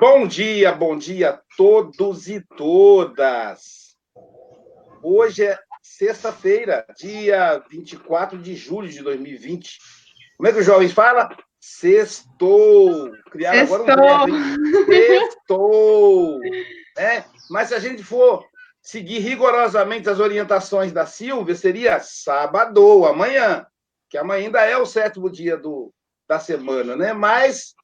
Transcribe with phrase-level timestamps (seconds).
[0.00, 3.94] Bom dia, bom dia a todos e todas.
[5.02, 9.78] Hoje é sexta-feira, dia 24 de julho de 2020.
[10.36, 11.28] Como é que os jovens falam?
[11.60, 13.12] Sextou.
[13.30, 13.88] Criaram Sextou.
[13.88, 15.06] agora um verbo, hein?
[15.06, 16.40] Sextou.
[16.98, 18.44] É, mas se a gente for
[18.82, 23.64] seguir rigorosamente as orientações da Silvia, seria sábado, amanhã,
[24.10, 25.94] que amanhã ainda é o sétimo dia do,
[26.28, 27.12] da semana, né?
[27.12, 27.74] Mas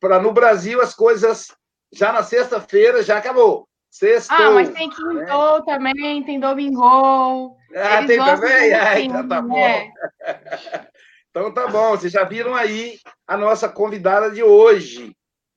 [0.00, 1.46] para no Brasil as coisas
[1.92, 3.68] já na sexta-feira já acabou.
[3.90, 4.36] Sextou.
[4.36, 7.56] Ah, mas tem quintou também, tem domingo.
[7.74, 9.04] Ah, Eles tem também?
[9.04, 9.54] então tá bom.
[9.54, 9.92] né?
[11.30, 15.16] Então tá bom, vocês já viram aí a nossa convidada de hoje.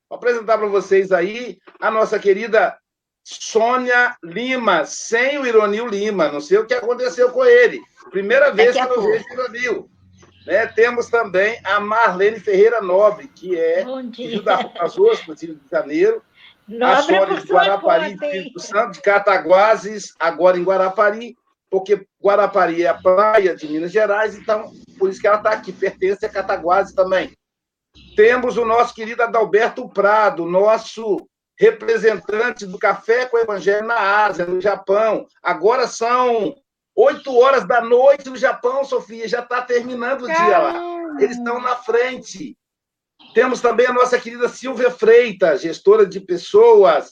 [0.10, 2.77] Vou apresentar para vocês aí a nossa querida
[3.26, 6.32] Sônia Lima, sem o Ironil Lima.
[6.32, 7.82] Não sei o que aconteceu com ele.
[8.10, 9.90] Primeira vez que Daqui a eu não vejo Ironil.
[10.45, 10.67] Né?
[10.67, 13.84] Temos também a Marlene Ferreira Nobre, que é
[14.76, 16.21] das Ruas, do Rio de Janeiro,
[16.70, 18.31] a Nobre Sônia de Guarapari, conta, hein?
[18.31, 21.35] Espírito Santo, de Cataguases, agora em Guarapari,
[21.70, 25.71] porque Guarapari é a praia de Minas Gerais, então por isso que ela está aqui,
[25.71, 27.32] pertence a Cataguases também.
[28.15, 34.46] Temos o nosso querido Adalberto Prado, nosso representante do Café com o Evangelho na Ásia,
[34.46, 35.26] no Japão.
[35.41, 36.55] Agora são
[36.96, 40.74] oito horas da noite no Japão, Sofia, já está terminando o dia lá.
[40.74, 41.24] Caramba.
[41.24, 42.57] Eles estão na frente.
[43.34, 47.12] Temos também a nossa querida Silvia Freitas, gestora de pessoas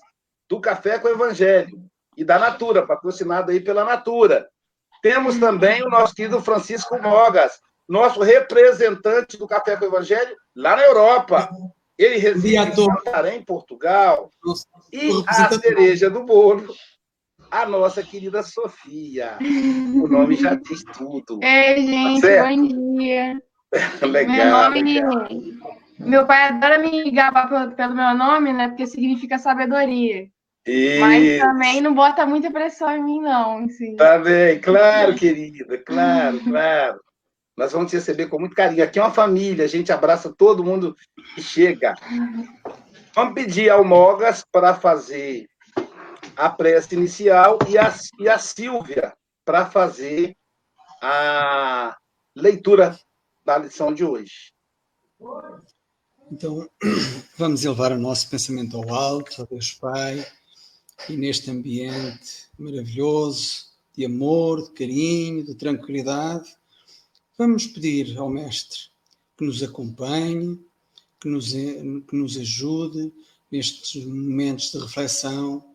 [0.50, 1.84] do Café com o Evangelho
[2.16, 4.48] e da Natura, patrocinado aí pela Natura.
[5.02, 10.76] Temos também o nosso querido Francisco Mogas, nosso representante do Café com o Evangelho lá
[10.76, 11.50] na Europa.
[11.98, 12.76] Ele reside em.
[12.76, 14.30] Santarém, Portugal.
[14.92, 16.74] E a cereja do bolo,
[17.54, 19.38] a nossa querida Sofia.
[19.40, 21.40] O nome já diz tudo.
[21.44, 22.50] Ei, gente, certo?
[22.50, 23.42] bom dia.
[24.02, 24.70] Meu Legal.
[24.70, 24.82] nome.
[24.82, 25.28] legal.
[26.00, 28.68] Meu pai adora me gabar pelo, meu nome, né?
[28.68, 30.28] Porque significa sabedoria.
[31.00, 33.66] Mas também não bota muita pressão em mim, não.
[33.66, 33.96] Assim.
[33.96, 37.00] Tá bem, claro, querida, claro, claro.
[37.56, 38.84] Nós vamos te receber com muito carinho.
[38.84, 40.96] Aqui é uma família, a gente abraça todo mundo
[41.36, 41.94] que chega.
[43.16, 45.48] Vamos pedir ao Mogas para fazer
[46.36, 49.14] a prece inicial e a, e a Silvia
[49.46, 50.36] para fazer
[51.02, 51.98] a
[52.36, 53.00] leitura
[53.46, 54.54] da lição de hoje.
[56.32, 56.70] Então,
[57.38, 60.26] vamos elevar o nosso pensamento ao alto, a Deus Pai,
[61.10, 66.56] e neste ambiente maravilhoso de amor, de carinho, de tranquilidade,
[67.38, 68.80] vamos pedir ao Mestre
[69.38, 70.60] que nos acompanhe,
[71.20, 73.14] que nos, que nos ajude
[73.52, 75.73] nestes momentos de reflexão,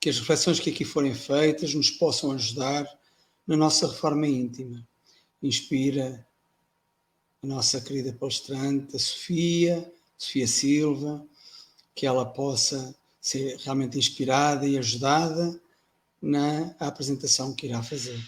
[0.00, 2.86] que as reflexões que aqui forem feitas nos possam ajudar
[3.46, 4.86] na nossa reforma íntima.
[5.42, 6.26] Inspira
[7.42, 11.26] a nossa querida palestrante, a Sofia, Sofia Silva,
[11.94, 15.60] que ela possa ser realmente inspirada e ajudada
[16.20, 18.22] na apresentação que irá fazer.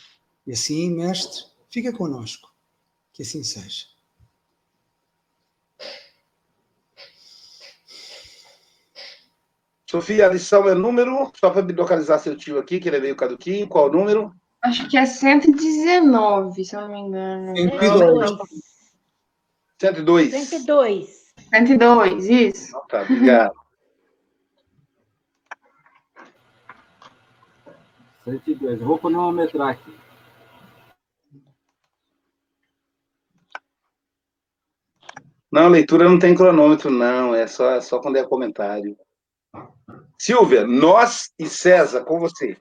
[0.47, 2.53] E assim, mestre, fica conosco.
[3.13, 3.87] Que assim seja.
[9.91, 13.01] Sofia, a lição é número, só para me localizar seu tio aqui, que ele é
[13.01, 14.31] meio caduquinho, qual o número?
[14.63, 17.57] Acho que é 119, se eu não me engano.
[17.57, 18.31] 102.
[19.81, 20.31] 102.
[20.31, 21.33] 102.
[21.55, 22.69] 102, isso.
[22.69, 23.55] Então Tá, obrigado.
[28.25, 28.81] 102.
[28.81, 29.95] Eu vou cronometrar aqui.
[35.51, 37.35] Não, leitura não tem cronômetro, não.
[37.35, 38.95] É só, é só quando é comentário.
[40.19, 42.57] Silvia, nós e César, com você.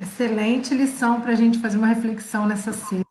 [0.00, 3.04] Excelente lição para a gente fazer uma reflexão nessa sexta.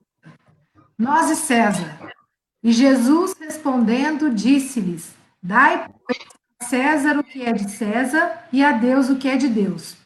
[0.97, 2.13] Nós e César.
[2.61, 9.09] E Jesus respondendo, disse-lhes: Dai a César o que é de César e a Deus
[9.09, 9.97] o que é de Deus.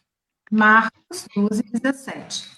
[0.52, 2.50] Marcos 12, 17.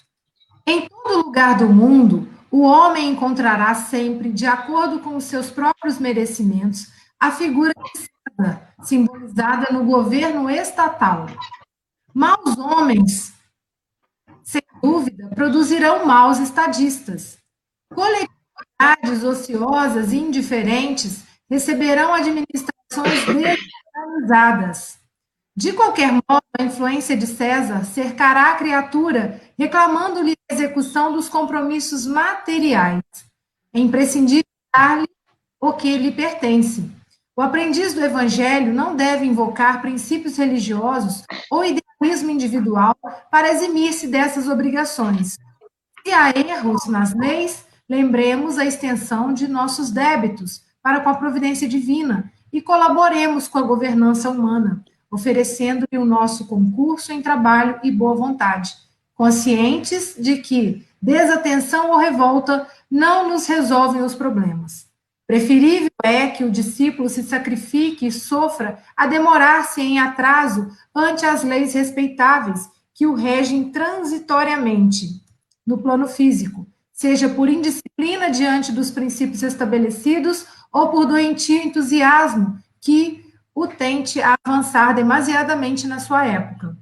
[0.66, 5.98] Em todo lugar do mundo, o homem encontrará sempre, de acordo com os seus próprios
[5.98, 8.00] merecimentos, a figura de
[8.40, 11.26] César, simbolizada no governo estatal.
[12.14, 13.32] Maus homens
[14.42, 17.38] sem dúvida, produzirão maus estadistas.
[17.94, 24.98] Coletividades ociosas e indiferentes receberão administrações desorganizadas.
[25.56, 32.06] De qualquer modo, a influência de César cercará a criatura, reclamando-lhe a execução dos compromissos
[32.06, 33.02] materiais.
[33.72, 34.44] É imprescindível
[34.74, 35.08] dar-lhe
[35.60, 36.99] o que lhe pertence.
[37.36, 42.96] O aprendiz do evangelho não deve invocar princípios religiosos ou idealismo individual
[43.30, 45.38] para eximir-se dessas obrigações.
[46.04, 51.68] Se há erros nas leis, lembremos a extensão de nossos débitos para com a providência
[51.68, 54.84] divina e colaboremos com a governança humana.
[55.12, 58.76] oferecendo-lhe o nosso concurso em trabalho e boa vontade,
[59.12, 64.89] conscientes de que desatenção ou revolta não nos resolvem os problemas.
[65.30, 71.44] Preferível é que o discípulo se sacrifique e sofra a demorar-se em atraso ante as
[71.44, 75.22] leis respeitáveis que o regem transitoriamente
[75.64, 83.24] no plano físico, seja por indisciplina diante dos princípios estabelecidos ou por doentio entusiasmo que
[83.54, 86.76] o tente avançar demasiadamente na sua época.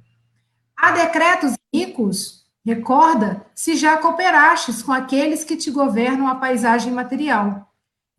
[0.75, 7.68] Há decretos ricos, recorda, se já cooperastes com aqueles que te governam a paisagem material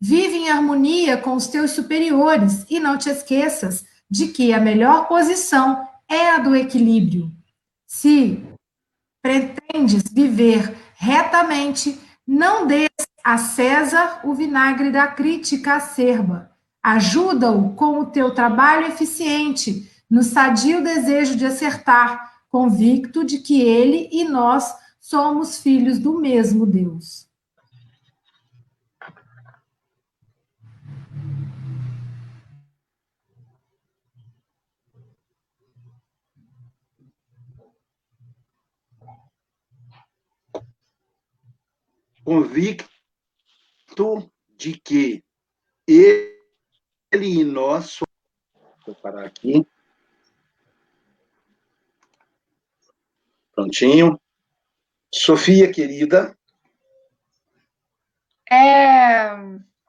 [0.03, 5.07] Vive em harmonia com os teus superiores e não te esqueças de que a melhor
[5.07, 7.31] posição é a do equilíbrio.
[7.85, 8.43] Se
[9.21, 12.89] pretendes viver retamente, não dês
[13.23, 16.49] a César o vinagre da crítica acerba.
[16.81, 24.09] Ajuda-o com o teu trabalho eficiente, no sadio desejo de acertar, convicto de que ele
[24.11, 27.30] e nós somos filhos do mesmo Deus.
[42.31, 42.87] Convicto
[44.55, 45.21] de que
[45.85, 46.31] ele
[47.11, 47.99] e nós.
[48.85, 49.67] Vou parar aqui.
[53.53, 54.17] Prontinho.
[55.13, 56.33] Sofia, querida.
[58.49, 59.35] É...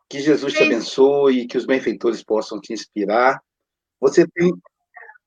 [0.08, 3.40] Que Jesus te abençoe, que os benfeitores possam te inspirar.
[4.00, 4.52] Você tem.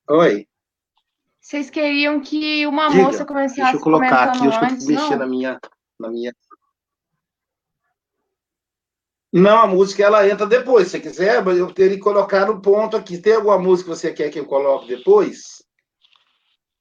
[0.09, 0.45] Oi.
[1.39, 5.19] Vocês queriam que uma Diga, moça começasse Deixa eu colocar aqui, antes, eu mexer não?
[5.19, 5.59] na minha,
[5.97, 6.35] na minha.
[9.37, 10.87] Não, a música ela entra depois.
[10.87, 13.17] Se você quiser, eu teria que colocar no ponto aqui.
[13.17, 15.61] Tem alguma música que você quer que eu coloque depois?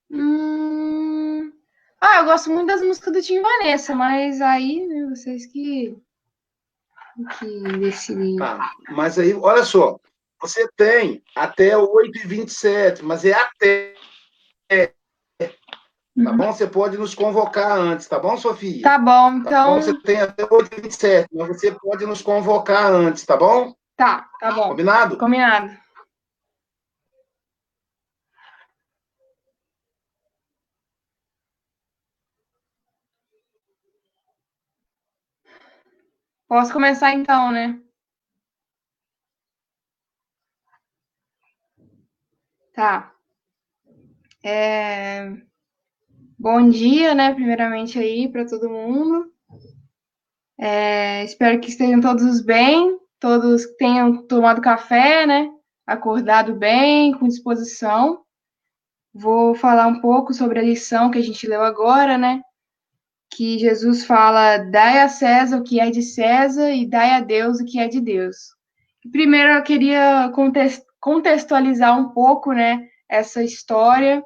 [0.09, 1.51] Hum...
[1.99, 5.97] Ah, eu gosto muito das músicas do Tim Vanessa, mas aí né, vocês que,
[7.39, 8.37] que decidem.
[8.37, 9.99] Tá, mas aí, olha só.
[10.39, 13.95] Você tem até 8h27, mas é até.
[16.23, 16.37] Tá uhum.
[16.37, 16.53] bom?
[16.53, 18.81] Você pode nos convocar antes, tá bom, Sofia?
[18.83, 19.51] Tá bom, então.
[19.51, 19.81] Tá bom?
[19.81, 23.75] Você tem até 8h27, mas você pode nos convocar antes, tá bom?
[23.97, 24.69] Tá, tá bom.
[24.69, 25.17] Combinado?
[25.17, 25.75] Combinado.
[36.47, 37.77] Posso começar então, né?
[42.73, 43.11] Tá.
[44.43, 45.31] É...
[46.45, 47.33] Bom dia, né?
[47.33, 49.33] Primeiramente aí para todo mundo.
[50.59, 55.49] É, espero que estejam todos bem, todos tenham tomado café, né?
[55.87, 58.21] Acordado bem, com disposição.
[59.11, 62.43] Vou falar um pouco sobre a lição que a gente leu agora, né?
[63.35, 67.59] Que Jesus fala: dai a César o que é de César e dai a Deus
[67.59, 68.53] o que é de Deus.
[69.11, 70.31] Primeiro, eu queria
[70.99, 72.87] contextualizar um pouco, né?
[73.09, 74.23] Essa história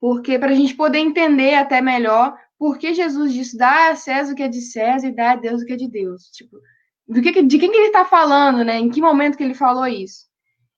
[0.00, 4.32] porque para a gente poder entender até melhor por que Jesus disse, dá a César
[4.32, 6.24] o que é de César e dá a Deus o que é de Deus.
[6.30, 6.58] Tipo,
[7.06, 8.78] do que, de quem que ele está falando, né?
[8.78, 10.26] Em que momento que ele falou isso?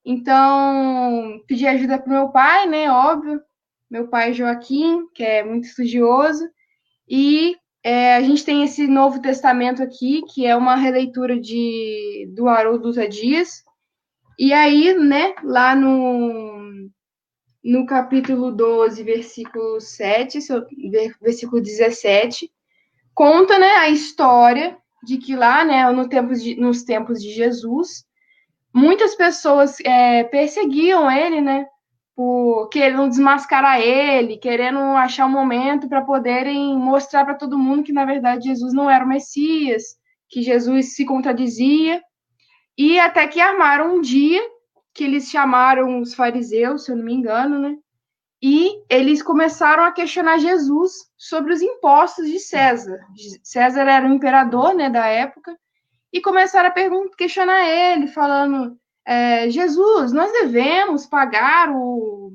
[0.05, 2.91] Então, pedi ajuda para meu pai, né?
[2.91, 3.41] Óbvio.
[3.89, 6.43] Meu pai Joaquim, que é muito estudioso.
[7.07, 12.47] E é, a gente tem esse Novo Testamento aqui, que é uma releitura de, do
[12.47, 13.63] Haroldo Dias.
[14.39, 16.89] E aí, né, lá no,
[17.63, 20.39] no capítulo 12, versículo 7,
[21.21, 22.51] versículo 17,
[23.13, 28.05] conta né, a história de que lá, né, no tempo de, nos tempos de Jesus,
[28.73, 31.65] muitas pessoas é, perseguiam ele, né,
[32.15, 37.93] por querendo desmascarar ele, querendo achar um momento para poderem mostrar para todo mundo que,
[37.93, 39.95] na verdade, Jesus não era o Messias,
[40.29, 42.01] que Jesus se contradizia,
[42.77, 44.41] e até que armaram um dia
[44.93, 47.77] que eles chamaram os fariseus, se eu não me engano, né?
[48.41, 52.99] E eles começaram a questionar Jesus sobre os impostos de César.
[53.41, 55.57] César era o imperador, né, da época,
[56.11, 62.33] e começaram a questionar ele, falando: é, Jesus, nós devemos pagar o,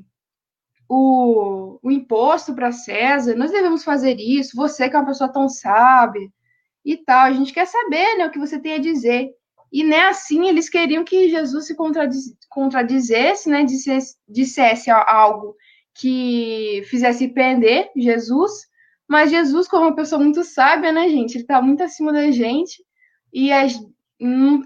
[0.89, 4.57] o, o imposto para César, nós devemos fazer isso.
[4.57, 6.27] Você que é uma pessoa tão sábia
[6.83, 9.29] e tal, a gente quer saber, né, o que você tem a dizer.
[9.71, 15.55] E nem assim eles queriam que Jesus se contradiz, contradizesse, né, dissesse, dissesse algo
[15.93, 18.67] que fizesse prender Jesus,
[19.07, 22.83] mas Jesus, como uma pessoa muito sábia, né, gente, ele está muito acima da gente,
[23.33, 23.67] e é,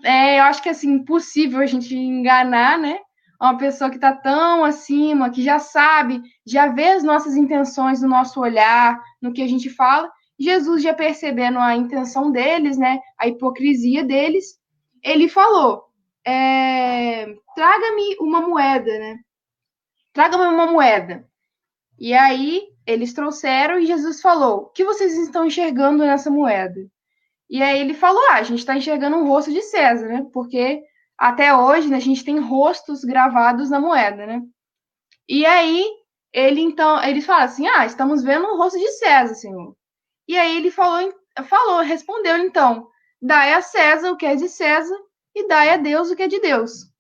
[0.03, 3.00] é, eu acho que assim, impossível a gente enganar, né,
[3.41, 8.07] uma pessoa que está tão acima, que já sabe, já vê as nossas intenções no
[8.07, 10.10] nosso olhar, no que a gente fala.
[10.39, 14.57] Jesus, já percebendo a intenção deles, né, a hipocrisia deles,
[15.03, 15.86] ele falou:
[16.25, 19.19] é, traga-me uma moeda, né?
[20.13, 21.27] Traga-me uma moeda.
[22.00, 26.79] E aí eles trouxeram e Jesus falou: O que vocês estão enxergando nessa moeda?
[27.50, 30.25] E aí ele falou: Ah, a gente está enxergando um rosto de César, né?
[30.33, 30.81] Porque
[31.17, 34.41] até hoje né, a gente tem rostos gravados na moeda, né?
[35.27, 35.86] E aí
[36.31, 39.75] ele então eles falam assim: Ah, estamos vendo um rosto de César, Senhor.
[40.27, 41.13] E aí ele falou,
[41.48, 42.88] falou, respondeu então:
[43.25, 44.98] Dai a César o que é de César
[45.34, 46.92] e dai a Deus o que é de Deus.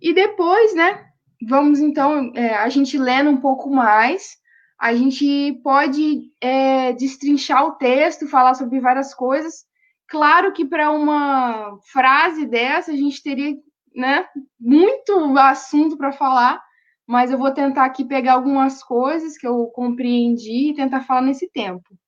[0.00, 1.08] E depois, né?
[1.46, 4.38] Vamos então, é, a gente lendo um pouco mais,
[4.78, 9.66] a gente pode é, destrinchar o texto, falar sobre várias coisas.
[10.08, 13.54] Claro que para uma frase dessa a gente teria
[13.94, 14.26] né,
[14.58, 16.62] muito assunto para falar,
[17.06, 21.46] mas eu vou tentar aqui pegar algumas coisas que eu compreendi e tentar falar nesse
[21.50, 21.99] tempo.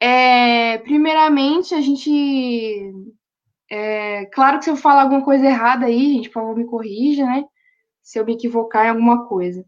[0.00, 2.92] É, primeiramente, a gente.
[3.70, 7.26] É, claro que se eu falar alguma coisa errada aí, gente, por favor, me corrija,
[7.26, 7.44] né?
[8.02, 9.64] Se eu me equivocar em alguma coisa.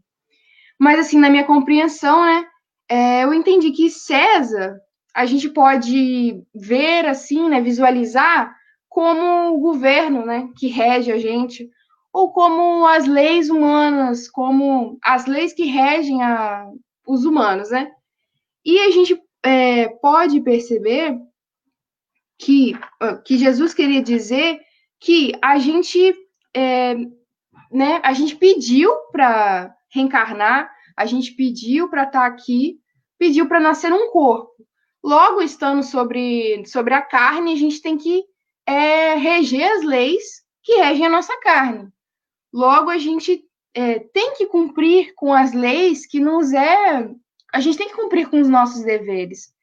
[0.79, 2.45] Mas, assim, na minha compreensão, né?
[2.89, 4.79] É, eu entendi que César,
[5.15, 7.61] a gente pode ver, assim, né?
[7.61, 8.55] Visualizar
[8.89, 10.49] como o governo, né?
[10.57, 11.69] Que rege a gente,
[12.13, 16.67] ou como as leis humanas, como as leis que regem a,
[17.07, 17.91] os humanos, né?
[18.65, 21.17] E a gente é, pode perceber
[22.37, 24.59] que, ah, que Jesus queria dizer
[24.99, 26.13] que a gente,
[26.53, 26.95] é,
[27.71, 32.79] né, a gente pediu para reencarnar, a gente pediu para estar tá aqui,
[33.17, 34.51] pediu para nascer um corpo.
[35.03, 38.23] Logo, estando sobre, sobre a carne, a gente tem que
[38.67, 40.23] é, reger as leis
[40.63, 41.89] que regem a nossa carne.
[42.53, 43.43] Logo, a gente
[43.73, 47.09] é, tem que cumprir com as leis que nos é
[47.53, 49.53] a gente tem que cumprir com os nossos deveres.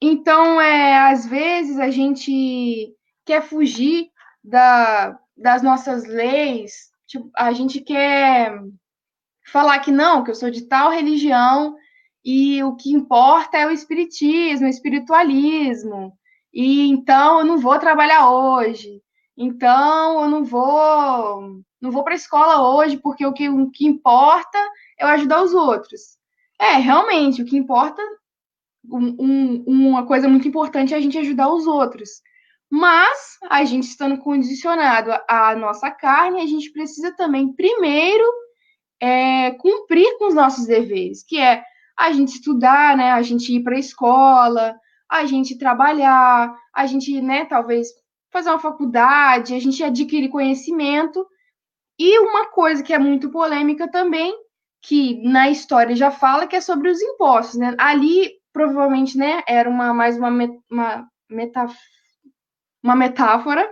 [0.00, 2.94] Então, é, às vezes, a gente
[3.24, 4.10] quer fugir
[4.42, 8.60] da, das nossas leis, tipo, a gente quer
[9.46, 11.76] falar que não, que eu sou de tal religião
[12.24, 16.16] e o que importa é o espiritismo, o espiritualismo.
[16.52, 19.02] E então eu não vou trabalhar hoje.
[19.36, 23.86] Então eu não vou não vou para a escola hoje porque o que, o que
[23.86, 24.58] importa
[24.98, 26.16] é eu ajudar os outros.
[26.60, 28.02] É, realmente, o que importa,
[28.90, 32.10] um, um, uma coisa muito importante é a gente ajudar os outros.
[32.70, 38.24] Mas, a gente estando condicionado à nossa carne, a gente precisa também, primeiro,
[39.00, 41.62] é, cumprir com os nossos deveres, que é
[41.96, 44.74] a gente estudar, né, a gente ir para a escola,
[45.08, 47.88] a gente trabalhar, a gente, né, talvez
[48.32, 51.24] fazer uma faculdade, a gente adquirir conhecimento.
[51.96, 54.34] E uma coisa que é muito polêmica também
[54.86, 57.74] que na história já fala que é sobre os impostos, né?
[57.78, 60.30] Ali provavelmente, né, era uma mais uma,
[60.70, 61.74] uma, metaf
[62.82, 63.68] uma metáfora,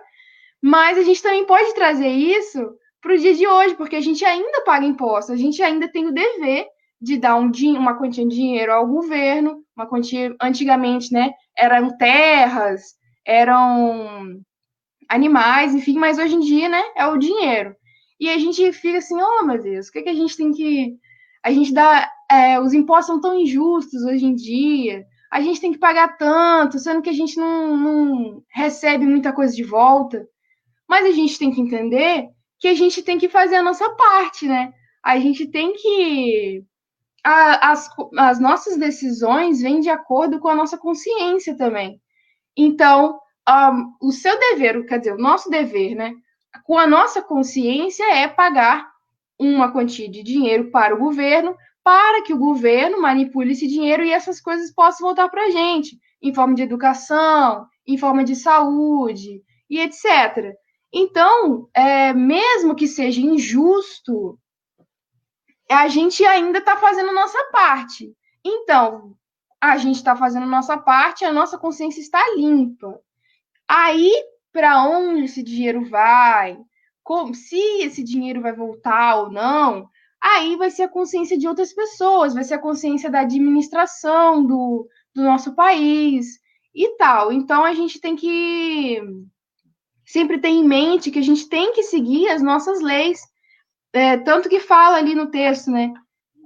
[0.61, 4.25] mas a gente também pode trazer isso para o dia de hoje, porque a gente
[4.25, 6.67] ainda paga impostos, a gente ainda tem o dever
[7.01, 12.95] de dar um, uma quantia de dinheiro ao governo, uma quantia, antigamente, né, eram terras,
[13.25, 14.41] eram
[15.09, 17.77] animais, enfim, mas hoje em dia, né, é o dinheiro.
[18.23, 20.97] E a gente fica assim, oh meu Deus, o que, que a gente tem que.
[21.43, 22.09] A gente dá.
[22.31, 26.79] É, os impostos são tão injustos hoje em dia, a gente tem que pagar tanto,
[26.79, 30.25] sendo que a gente não, não recebe muita coisa de volta.
[30.89, 32.29] Mas a gente tem que entender
[32.61, 34.73] que a gente tem que fazer a nossa parte, né?
[35.03, 36.65] A gente tem que.
[37.25, 42.01] A, as, as nossas decisões vêm de acordo com a nossa consciência também.
[42.57, 46.15] Então, um, o seu dever, quer dizer, o nosso dever, né?
[46.65, 48.91] Com a nossa consciência é pagar
[49.39, 54.13] uma quantia de dinheiro para o governo, para que o governo manipule esse dinheiro e
[54.13, 59.43] essas coisas possam voltar para a gente, em forma de educação, em forma de saúde
[59.69, 60.55] e etc.
[60.93, 64.39] Então, é, mesmo que seja injusto,
[65.71, 68.15] a gente ainda está fazendo nossa parte.
[68.45, 69.17] Então,
[69.61, 73.01] a gente está fazendo nossa parte, a nossa consciência está limpa.
[73.67, 74.13] Aí,
[74.53, 76.59] para onde esse dinheiro vai,
[77.03, 79.89] como, se esse dinheiro vai voltar ou não,
[80.21, 84.87] aí vai ser a consciência de outras pessoas, vai ser a consciência da administração do,
[85.15, 86.39] do nosso país
[86.75, 87.33] e tal.
[87.33, 89.01] Então a gente tem que
[90.07, 93.21] sempre ter em mente que a gente tem que seguir as nossas leis,
[93.93, 95.93] é, tanto que fala ali no texto, né?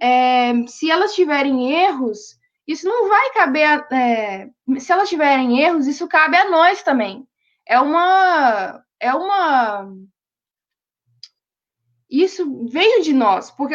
[0.00, 2.36] É, se elas tiverem erros,
[2.66, 3.86] isso não vai caber.
[3.92, 4.48] É,
[4.78, 7.26] se elas tiverem erros, isso cabe a nós também
[7.66, 9.92] é uma é uma
[12.08, 13.74] isso veio de nós, porque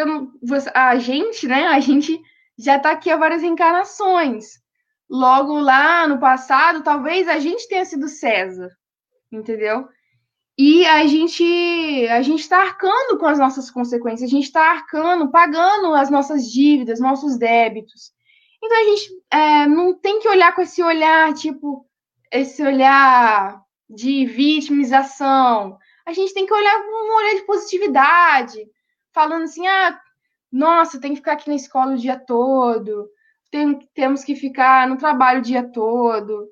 [0.74, 2.20] a gente, né, a gente
[2.58, 4.62] já está aqui há várias reencarnações.
[5.10, 8.70] Logo lá no passado, talvez a gente tenha sido César,
[9.32, 9.88] entendeu?
[10.58, 15.30] E a gente a gente está arcando com as nossas consequências, a gente está arcando,
[15.32, 18.14] pagando as nossas dívidas, nossos débitos.
[18.64, 21.86] Então a gente é, não tem que olhar com esse olhar, tipo,
[22.32, 23.62] esse olhar
[23.94, 25.78] de vitimização.
[26.06, 28.66] A gente tem que olhar com um olhar de positividade,
[29.14, 30.00] falando assim, ah,
[30.52, 33.10] nossa, tem que ficar aqui na escola o dia todo,
[33.52, 36.48] tem, temos que ficar no trabalho o dia todo.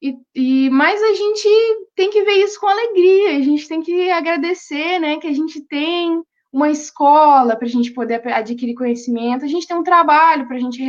[0.00, 1.48] E, e, mas a gente
[1.94, 5.60] tem que ver isso com alegria, a gente tem que agradecer, né, que a gente
[5.62, 10.56] tem uma escola para a gente poder adquirir conhecimento, a gente tem um trabalho para
[10.56, 10.82] a gente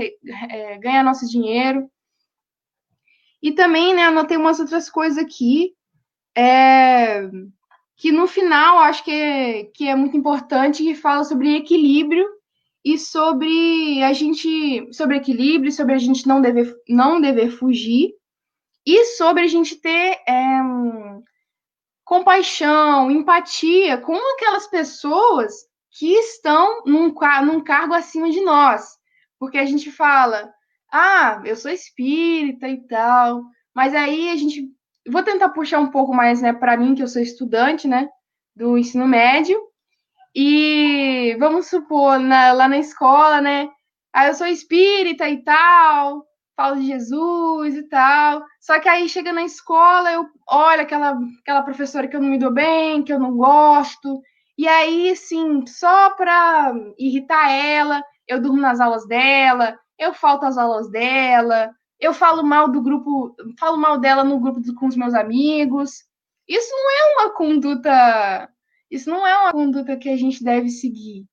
[0.49, 1.89] é, ganhar nosso dinheiro.
[3.41, 5.73] E também, né, anotei umas outras coisas aqui,
[6.39, 7.29] é,
[7.97, 12.25] que no final acho que é, que é muito importante, que fala sobre equilíbrio
[12.83, 18.13] e sobre a gente, sobre equilíbrio, sobre a gente não dever, não dever fugir,
[18.85, 20.61] e sobre a gente ter é,
[22.05, 25.53] compaixão, empatia com aquelas pessoas
[25.91, 27.13] que estão num,
[27.45, 28.97] num cargo acima de nós.
[29.37, 30.49] Porque a gente fala,
[30.89, 33.43] ah, eu sou espírita e tal,
[33.75, 34.69] mas aí a gente.
[35.07, 38.09] Vou tentar puxar um pouco mais, né, para mim, que eu sou estudante, né,
[38.55, 39.59] do ensino médio,
[40.35, 43.69] e vamos supor, na, lá na escola, né,
[44.13, 46.25] ah, eu sou espírita e tal,
[46.55, 48.43] falo de Jesus e tal.
[48.59, 52.37] Só que aí chega na escola, eu olho aquela, aquela professora que eu não me
[52.37, 54.21] dou bem, que eu não gosto.
[54.57, 60.57] E aí, sim, só para irritar ela, eu durmo nas aulas dela, eu falto às
[60.57, 65.13] aulas dela, eu falo mal do grupo, falo mal dela no grupo com os meus
[65.13, 66.03] amigos.
[66.47, 68.49] Isso não é uma conduta,
[68.89, 71.25] isso não é uma conduta que a gente deve seguir.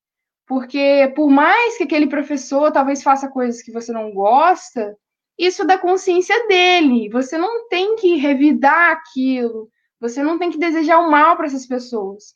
[0.47, 4.97] Porque por mais que aquele professor talvez faça coisas que você não gosta,
[5.39, 7.09] isso da consciência dele.
[7.11, 9.69] Você não tem que revidar aquilo.
[10.01, 12.35] Você não tem que desejar o mal para essas pessoas.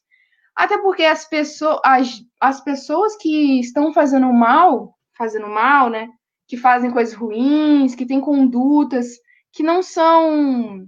[0.54, 6.08] Até porque as pessoas, as, as pessoas que estão fazendo mal, fazendo mal, né?
[6.50, 9.06] Que fazem coisas ruins, que têm condutas
[9.52, 10.84] que não são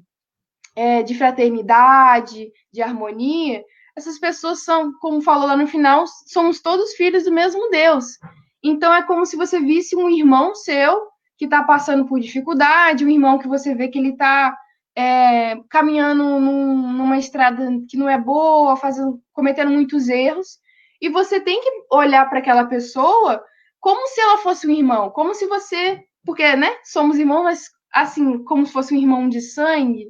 [0.75, 3.65] é, de fraternidade, de harmonia,
[3.97, 8.19] essas pessoas são, como falou lá no final, somos todos filhos do mesmo Deus.
[8.61, 13.09] Então é como se você visse um irmão seu que está passando por dificuldade, um
[13.09, 14.57] irmão que você vê que ele está
[14.97, 20.59] é, caminhando num, numa estrada que não é boa, fazendo, cometendo muitos erros,
[21.01, 23.43] e você tem que olhar para aquela pessoa
[23.83, 28.43] como se ela fosse um irmão, como se você, porque, né, somos irmãos, mas assim,
[28.45, 30.07] como se fosse um irmão de sangue,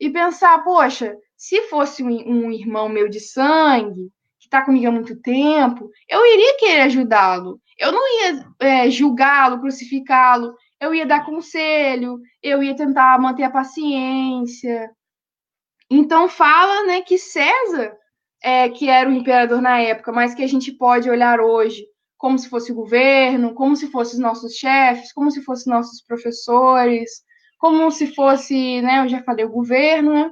[0.00, 4.90] e pensar, poxa, se fosse um, um irmão meu de sangue, que está comigo há
[4.90, 7.60] muito tempo, eu iria querer ajudá-lo.
[7.78, 13.50] Eu não ia é, julgá-lo, crucificá-lo, eu ia dar conselho, eu ia tentar manter a
[13.50, 14.90] paciência.
[15.90, 17.94] Então fala, né, que César,
[18.42, 21.84] é, que era o imperador na época, mas que a gente pode olhar hoje
[22.16, 26.02] como se fosse o governo, como se fossem os nossos chefes, como se fossem nossos
[26.02, 27.10] professores,
[27.58, 30.30] como se fosse, né, eu já falei, o governo, né?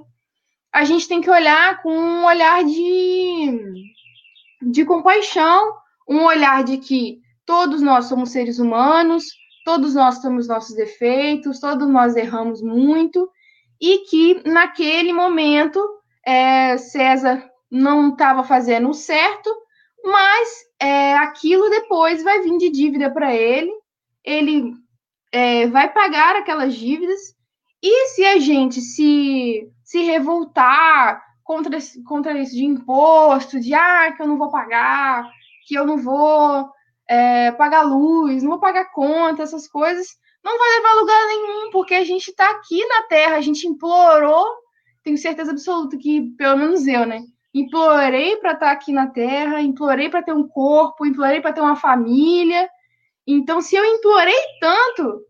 [0.72, 3.90] A gente tem que olhar com um olhar de,
[4.62, 5.74] de compaixão,
[6.08, 9.24] um olhar de que Todos nós somos seres humanos,
[9.64, 13.28] todos nós temos nossos defeitos, todos nós erramos muito,
[13.80, 15.80] e que naquele momento
[16.24, 19.50] é, César não estava fazendo o certo,
[20.04, 20.48] mas
[20.82, 23.70] é, aquilo depois vai vir de dívida para ele,
[24.24, 24.74] ele
[25.30, 27.36] é, vai pagar aquelas dívidas,
[27.80, 34.22] e se a gente se, se revoltar contra, contra isso de imposto, de ah, que
[34.22, 35.30] eu não vou pagar,
[35.68, 36.68] que eu não vou
[37.08, 40.08] é, pagar luz, não vou pagar conta, essas coisas,
[40.42, 44.44] não vai levar lugar nenhum, porque a gente está aqui na Terra, a gente implorou,
[45.04, 47.22] tenho certeza absoluta que, pelo menos eu, né?
[47.54, 51.60] Implorei para estar tá aqui na Terra, implorei para ter um corpo, implorei para ter
[51.60, 52.68] uma família.
[53.26, 55.20] Então, se eu implorei tanto,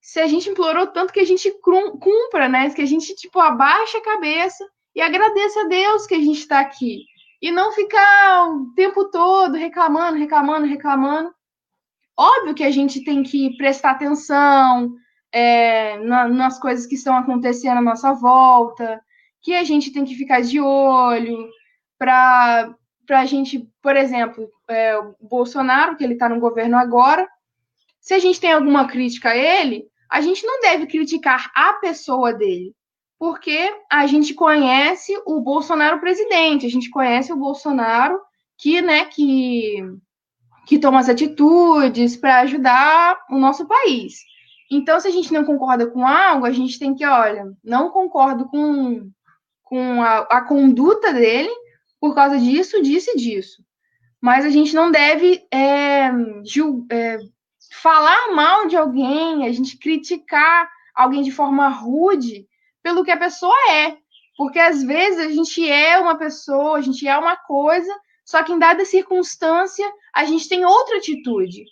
[0.00, 2.70] se a gente implorou tanto que a gente cumpra, né?
[2.70, 4.64] Que a gente, tipo, abaixa a cabeça
[4.94, 7.04] e agradeça a Deus que a gente está aqui
[7.40, 11.34] e não ficar o tempo todo reclamando, reclamando, reclamando.
[12.16, 14.94] Óbvio que a gente tem que prestar atenção
[15.32, 19.00] é, na, nas coisas que estão acontecendo à nossa volta,
[19.40, 21.48] que a gente tem que ficar de olho
[22.02, 22.74] para
[23.10, 27.28] a gente, por exemplo, é, o Bolsonaro, que ele está no governo agora,
[28.00, 32.34] se a gente tem alguma crítica a ele, a gente não deve criticar a pessoa
[32.34, 32.74] dele,
[33.20, 38.20] porque a gente conhece o Bolsonaro presidente, a gente conhece o Bolsonaro
[38.58, 39.76] que, né, que,
[40.66, 44.16] que toma as atitudes para ajudar o nosso país.
[44.68, 48.46] Então, se a gente não concorda com algo, a gente tem que, olha, não concordo
[48.48, 49.08] com,
[49.62, 51.61] com a, a conduta dele
[52.02, 53.64] por causa disso, disso e disso.
[54.20, 56.10] Mas a gente não deve é,
[56.90, 57.18] é,
[57.70, 62.44] falar mal de alguém, a gente criticar alguém de forma rude
[62.82, 63.96] pelo que a pessoa é.
[64.36, 68.52] Porque às vezes a gente é uma pessoa, a gente é uma coisa, só que
[68.52, 71.64] em dada circunstância a gente tem outra atitude.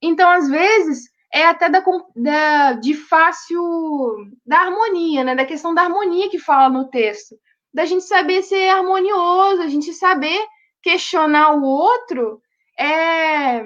[0.00, 1.82] Então, às vezes, é até da,
[2.14, 3.60] da, de fácil
[4.46, 5.34] da harmonia, né?
[5.34, 7.34] Da questão da harmonia que fala no texto.
[7.72, 10.46] Da gente saber ser harmonioso, a gente saber
[10.82, 12.42] questionar o outro
[12.78, 13.64] é,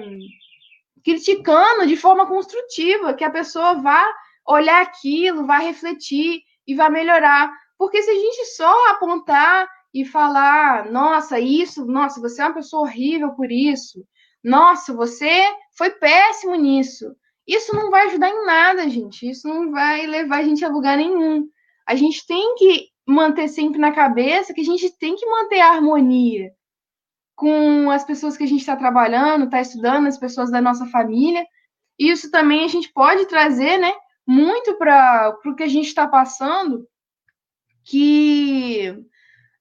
[1.03, 4.05] criticando de forma construtiva, que a pessoa vá
[4.45, 7.51] olhar aquilo, vá refletir e vá melhorar.
[7.77, 12.83] Porque se a gente só apontar e falar, nossa, isso, nossa, você é uma pessoa
[12.83, 14.05] horrível por isso,
[14.43, 15.43] nossa, você
[15.77, 17.15] foi péssimo nisso.
[17.47, 19.29] Isso não vai ajudar em nada, gente.
[19.29, 21.47] Isso não vai levar a gente a lugar nenhum.
[21.87, 25.71] A gente tem que manter sempre na cabeça que a gente tem que manter a
[25.71, 26.51] harmonia
[27.35, 31.45] com as pessoas que a gente está trabalhando, está estudando, as pessoas da nossa família.
[31.97, 33.93] Isso também a gente pode trazer, né,
[34.27, 36.85] muito para o que a gente está passando,
[37.85, 38.93] que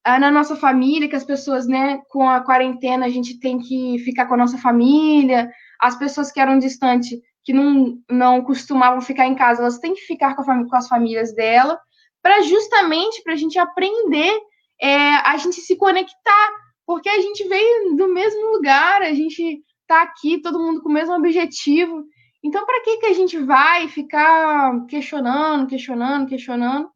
[0.02, 3.98] ah, na nossa família, que as pessoas, né, com a quarentena, a gente tem que
[4.00, 9.26] ficar com a nossa família, as pessoas que eram distantes, que não, não costumavam ficar
[9.26, 11.78] em casa, elas têm que ficar com, a, com as famílias dela,
[12.26, 14.36] para justamente para a gente aprender,
[14.82, 16.50] é, a gente se conectar,
[16.84, 20.92] porque a gente veio do mesmo lugar, a gente está aqui, todo mundo com o
[20.92, 22.02] mesmo objetivo.
[22.42, 26.90] Então, para que, que a gente vai ficar questionando, questionando, questionando?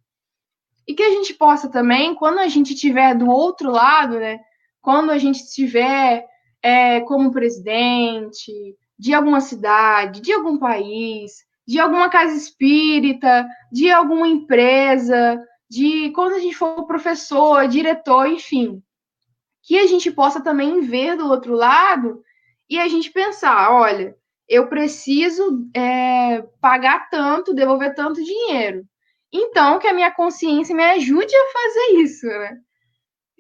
[0.85, 4.41] E que a gente possa também, quando a gente estiver do outro lado, né?
[4.83, 6.27] Quando a gente estiver
[6.61, 8.53] é, como presidente
[8.99, 16.35] de alguma cidade, de algum país, de alguma casa espírita, de alguma empresa, de quando
[16.35, 18.83] a gente for professor, diretor, enfim,
[19.63, 22.25] que a gente possa também ver do outro lado
[22.69, 24.17] e a gente pensar, olha,
[24.49, 28.85] eu preciso é, pagar tanto, devolver tanto dinheiro.
[29.33, 32.59] Então, que a minha consciência me ajude a fazer isso, né?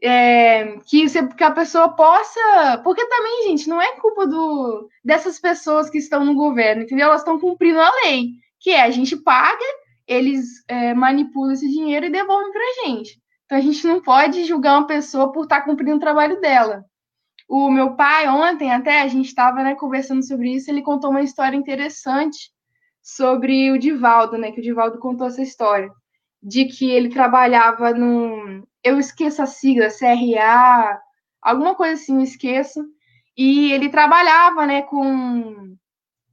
[0.02, 2.80] É, que, você, que a pessoa possa.
[2.82, 7.06] Porque também, gente, não é culpa do, dessas pessoas que estão no governo, entendeu?
[7.06, 9.64] Elas estão cumprindo a lei, que é a gente paga,
[10.06, 13.20] eles é, manipulam esse dinheiro e devolvem para a gente.
[13.44, 16.84] Então a gente não pode julgar uma pessoa por estar tá cumprindo o trabalho dela.
[17.48, 21.20] O meu pai, ontem até, a gente estava né, conversando sobre isso, ele contou uma
[21.20, 22.52] história interessante
[23.02, 24.52] sobre o Divaldo, né?
[24.52, 25.90] Que o Divaldo contou essa história.
[26.40, 28.62] De que ele trabalhava num.
[28.82, 31.00] Eu esqueço a sigla, CRA,
[31.42, 32.84] alguma coisa assim, eu esqueço.
[33.36, 35.76] E ele trabalhava, né, com.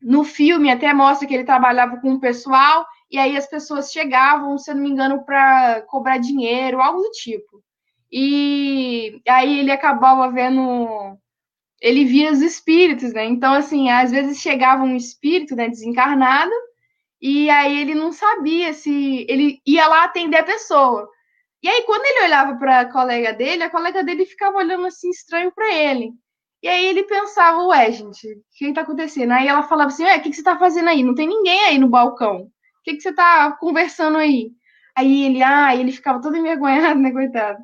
[0.01, 4.57] No filme até mostra que ele trabalhava com o pessoal, e aí as pessoas chegavam,
[4.57, 7.63] se eu não me engano, para cobrar dinheiro, algo do tipo.
[8.11, 11.17] E aí ele acabava vendo
[11.81, 13.25] ele via os espíritos, né?
[13.25, 16.51] Então, assim, às vezes chegava um espírito, né, desencarnado,
[17.21, 21.09] e aí ele não sabia se ele ia lá atender a pessoa.
[21.63, 25.09] E aí, quando ele olhava para a colega dele, a colega dele ficava olhando assim
[25.09, 26.11] estranho para ele.
[26.61, 29.31] E aí ele pensava, ué, gente, o que está acontecendo?
[29.31, 31.03] Aí ela falava assim, ué, o que, que você está fazendo aí?
[31.03, 32.41] Não tem ninguém aí no balcão.
[32.43, 32.49] O
[32.83, 34.51] que, que você está conversando aí?
[34.95, 37.59] Aí ele, ah, ele ficava todo envergonhado, né, coitado.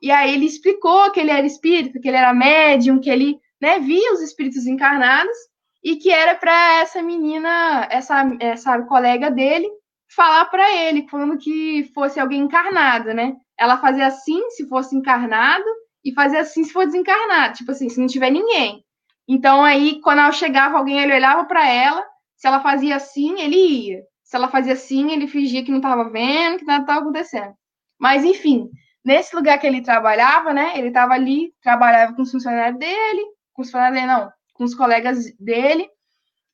[0.00, 3.80] E aí ele explicou que ele era espírito, que ele era médium, que ele né,
[3.80, 5.36] via os espíritos encarnados
[5.82, 9.68] e que era para essa menina, essa, essa colega dele,
[10.14, 13.36] falar para ele, falando que fosse alguém encarnado, né?
[13.58, 15.64] Ela fazia assim se fosse encarnado
[16.04, 18.84] e fazia assim se for desencarnado, tipo assim, se não tiver ninguém.
[19.28, 22.04] Então aí, quando ela chegava alguém, ele olhava para ela,
[22.36, 24.02] se ela fazia assim, ele ia.
[24.24, 27.52] Se ela fazia assim, ele fingia que não estava vendo, que nada estava acontecendo.
[27.98, 28.70] Mas enfim,
[29.04, 30.72] nesse lugar que ele trabalhava, né?
[30.76, 35.24] Ele estava ali, trabalhava com os funcionários dele, com os funcionários não, com os colegas
[35.38, 35.88] dele,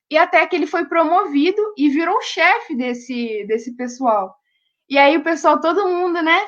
[0.09, 4.35] e até que ele foi promovido e virou chefe desse, desse pessoal.
[4.89, 6.39] E aí o pessoal, todo mundo, né?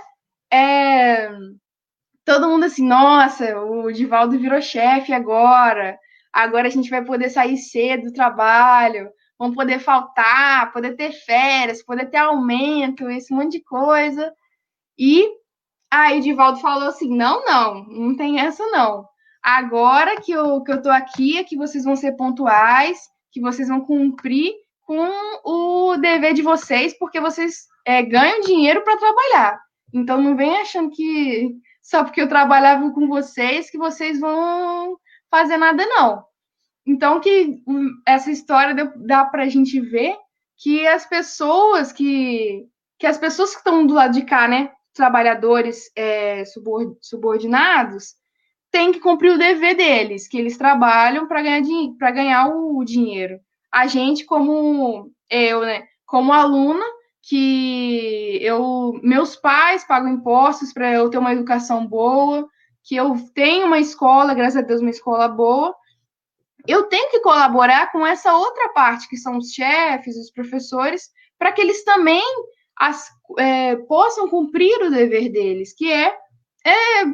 [0.52, 1.30] É,
[2.24, 5.98] todo mundo assim, nossa, o Divaldo virou chefe agora,
[6.32, 11.84] agora a gente vai poder sair cedo do trabalho, vamos poder faltar, poder ter férias,
[11.84, 14.32] poder ter aumento, esse monte de coisa.
[14.98, 15.28] E
[15.92, 19.06] aí o Divaldo falou assim: não, não, não tem essa não.
[19.42, 23.00] Agora que eu, que eu tô aqui, é que vocês vão ser pontuais,
[23.32, 25.10] que vocês vão cumprir com
[25.44, 29.60] o dever de vocês, porque vocês é, ganham dinheiro para trabalhar.
[29.94, 34.98] Então não vem achando que só porque eu trabalhava com vocês que vocês vão
[35.30, 36.26] fazer nada, não.
[36.86, 37.62] Então, que
[38.06, 40.16] essa história dá para a gente ver
[40.58, 42.66] que as pessoas que,
[42.98, 46.44] que as pessoas que estão do lado de cá, né, trabalhadores é,
[47.02, 48.16] subordinados,
[48.78, 51.64] têm que cumprir o dever deles, que eles trabalham para ganhar,
[51.98, 53.40] para ganhar o dinheiro.
[53.72, 56.86] A gente, como eu, né, como aluna,
[57.24, 62.48] que eu, meus pais pagam impostos para eu ter uma educação boa,
[62.84, 65.76] que eu tenho uma escola, graças a Deus, uma escola boa,
[66.68, 71.10] eu tenho que colaborar com essa outra parte, que são os chefes, os professores,
[71.40, 72.24] para que eles também
[72.78, 73.10] as,
[73.40, 76.16] é, possam cumprir o dever deles, que é,
[76.64, 77.06] é,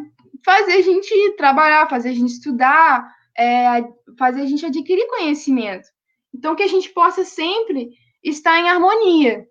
[0.44, 3.84] fazer a gente trabalhar, fazer a gente estudar, é,
[4.18, 5.88] fazer a gente adquirir conhecimento.
[6.34, 7.92] Então, que a gente possa sempre
[8.24, 9.46] estar em harmonia.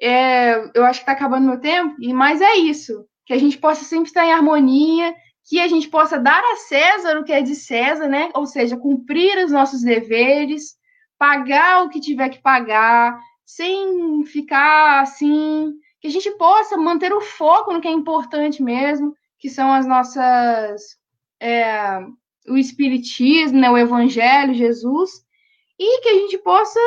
[0.00, 3.06] É, eu acho que está acabando meu tempo, mas é isso.
[3.26, 5.14] Que a gente possa sempre estar em harmonia,
[5.48, 8.30] que a gente possa dar a César o que é de César, né?
[8.34, 10.76] Ou seja, cumprir os nossos deveres,
[11.18, 17.20] pagar o que tiver que pagar, sem ficar assim, que a gente possa manter o
[17.20, 20.98] foco no que é importante mesmo, que são as nossas
[21.40, 22.00] é,
[22.48, 25.10] o espiritismo, né, o evangelho, Jesus,
[25.78, 26.80] e que a gente possa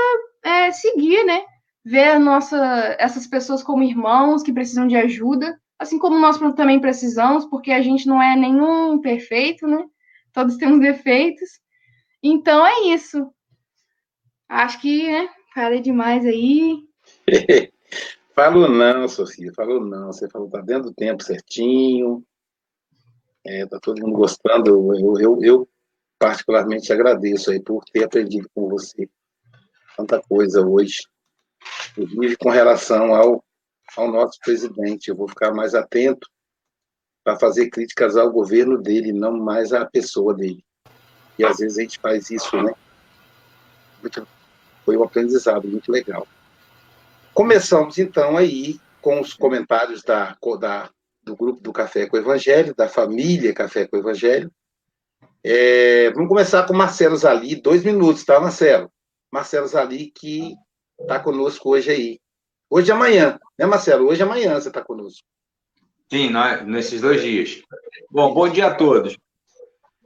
[0.44, 1.44] é, seguir, né,
[1.84, 2.58] ver nossa,
[3.00, 7.82] essas pessoas como irmãos que precisam de ajuda, assim como nós também precisamos, porque a
[7.82, 9.84] gente não é nenhum perfeito, né?
[10.32, 11.50] Todos temos defeitos.
[12.22, 13.34] Então é isso.
[14.48, 16.84] Acho que, né, falei demais aí.
[18.36, 20.08] falou não, Sofia, falou não.
[20.08, 22.24] Você falou, tá dentro do tempo certinho.
[23.46, 24.94] É, tá todo mundo gostando.
[24.96, 25.70] Eu, eu, eu
[26.20, 29.10] particularmente agradeço aí por ter aprendido com você
[29.98, 31.02] tanta coisa hoje.
[31.98, 33.44] Inclusive com relação ao
[33.96, 35.10] ao nosso presidente.
[35.10, 36.30] Eu vou ficar mais atento
[37.24, 40.64] para fazer críticas ao governo dele, não mais à pessoa dele.
[41.38, 42.74] E às vezes a gente faz isso, né?
[44.02, 44.28] Muito,
[44.84, 46.28] foi um aprendizado muito legal.
[47.34, 50.90] Começamos então aí com os comentários da, da,
[51.24, 54.52] do grupo do Café com o Evangelho, da família Café com o Evangelho.
[55.44, 58.92] É, vamos começar com Marcelo Zali, dois minutos, tá, Marcelo?
[59.32, 60.54] Marcelo Zali, que
[61.00, 62.20] está conosco hoje aí.
[62.70, 64.08] Hoje e amanhã, né, Marcelo?
[64.08, 65.26] Hoje e amanhã você está conosco.
[66.12, 66.32] Sim,
[66.66, 67.62] nesses dois dias.
[68.12, 69.18] Bom, bom dia a todos.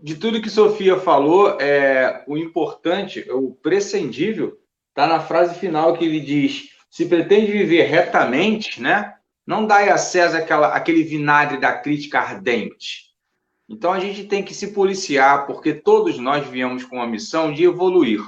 [0.01, 6.05] De tudo que Sofia falou, é, o importante, o prescindível, está na frase final que
[6.05, 9.14] ele diz: se pretende viver retamente, né?
[9.45, 13.05] Não dai a César aquela, aquele vinagre da crítica ardente.
[13.69, 17.63] Então a gente tem que se policiar, porque todos nós viemos com a missão de
[17.63, 18.21] evoluir.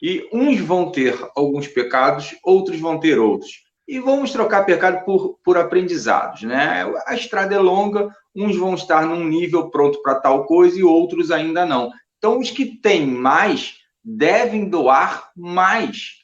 [0.00, 3.64] E uns vão ter alguns pecados, outros vão ter outros.
[3.86, 6.84] E vamos trocar pecado por, por aprendizados, né?
[7.06, 11.30] A estrada é longa, uns vão estar num nível pronto para tal coisa e outros
[11.30, 11.90] ainda não.
[12.16, 16.18] Então, os que têm mais devem doar mais.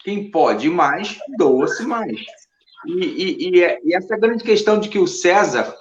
[0.00, 2.20] Quem pode mais, doa-se mais.
[2.86, 5.74] E, e, e, é, essa grande questão de que o César,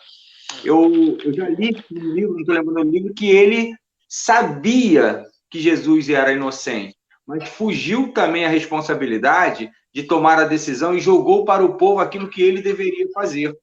[0.63, 3.73] eu, eu já li no livro, não estou lembrando do livro, que ele
[4.07, 10.99] sabia que Jesus era inocente mas fugiu também a responsabilidade de tomar a decisão e
[10.99, 13.57] jogou para o povo aquilo que ele deveria fazer.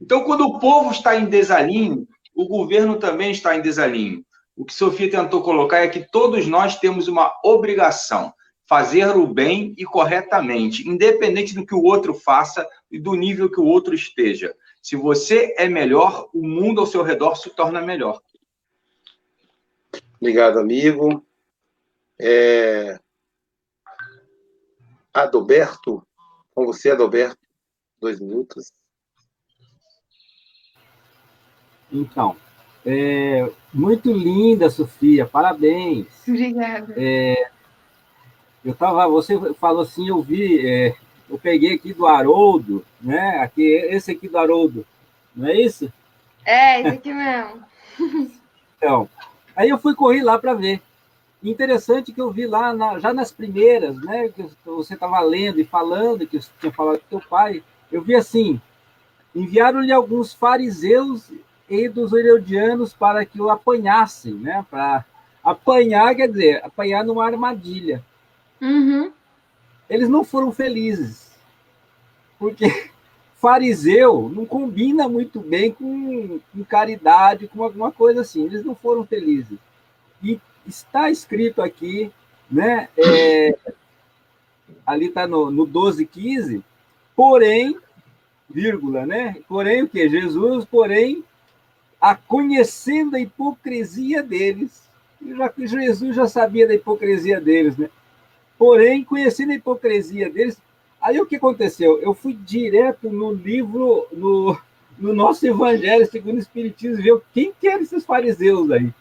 [0.00, 4.24] Então, quando o povo está em desalinho, o governo também está em desalinho.
[4.56, 8.32] O que Sofia tentou colocar é que todos nós temos uma obrigação,
[8.66, 13.60] fazer o bem e corretamente, independente do que o outro faça e do nível que
[13.60, 14.54] o outro esteja.
[14.82, 18.20] Se você é melhor, o mundo ao seu redor se torna melhor.
[20.20, 21.24] Obrigado, amigo.
[22.20, 22.98] É...
[25.14, 26.06] Adalberto,
[26.54, 27.38] com você, Adalberto,
[28.00, 28.72] dois minutos.
[31.90, 32.36] Então,
[32.84, 36.06] é, muito linda, Sofia, parabéns.
[36.26, 36.94] Obrigada.
[36.96, 37.50] É,
[38.66, 40.94] eu tava, você falou assim, eu vi, é,
[41.30, 43.38] eu peguei aqui do Haroldo, né?
[43.38, 44.84] Aqui, esse aqui do Haroldo,
[45.34, 45.92] não é isso?
[46.44, 47.62] É, esse aqui mesmo.
[48.76, 49.08] então,
[49.54, 50.82] aí eu fui correr lá para ver
[51.42, 55.64] interessante que eu vi lá, na, já nas primeiras, né, que você estava lendo e
[55.64, 58.60] falando, que você tinha falado com teu pai, eu vi assim,
[59.34, 61.30] enviaram-lhe alguns fariseus
[61.68, 65.04] e dos herodianos para que o apanhassem, né, para
[65.42, 68.02] apanhar, quer dizer, apanhar numa armadilha.
[68.60, 69.12] Uhum.
[69.88, 71.30] Eles não foram felizes,
[72.38, 72.90] porque
[73.36, 78.44] fariseu não combina muito bem com, com caridade, com alguma coisa assim.
[78.44, 79.58] Eles não foram felizes.
[80.22, 82.10] E está escrito aqui,
[82.50, 82.88] né?
[82.96, 83.56] É,
[84.84, 86.64] ali está no, no 12, 15,
[87.14, 87.78] porém,
[88.48, 89.36] vírgula, né?
[89.48, 90.08] Porém, o que?
[90.08, 91.22] Jesus, porém,
[92.00, 94.86] a conhecendo a hipocrisia deles,
[95.20, 97.88] Já que Jesus já sabia da hipocrisia deles, né?
[98.58, 100.60] Porém, conhecendo a hipocrisia deles,
[101.00, 102.00] aí o que aconteceu?
[102.00, 104.58] Eu fui direto no livro, no,
[104.98, 108.92] no nosso Evangelho segundo o Espiritismo, ver quem que eram esses fariseus aí.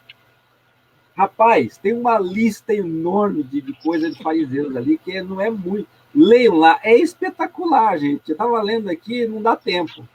[1.15, 5.87] Rapaz, tem uma lista enorme de, de coisas de fariseus ali que não é muito.
[6.13, 8.29] Leiam lá, é espetacular, gente.
[8.29, 10.07] Eu estava lendo aqui, não dá tempo.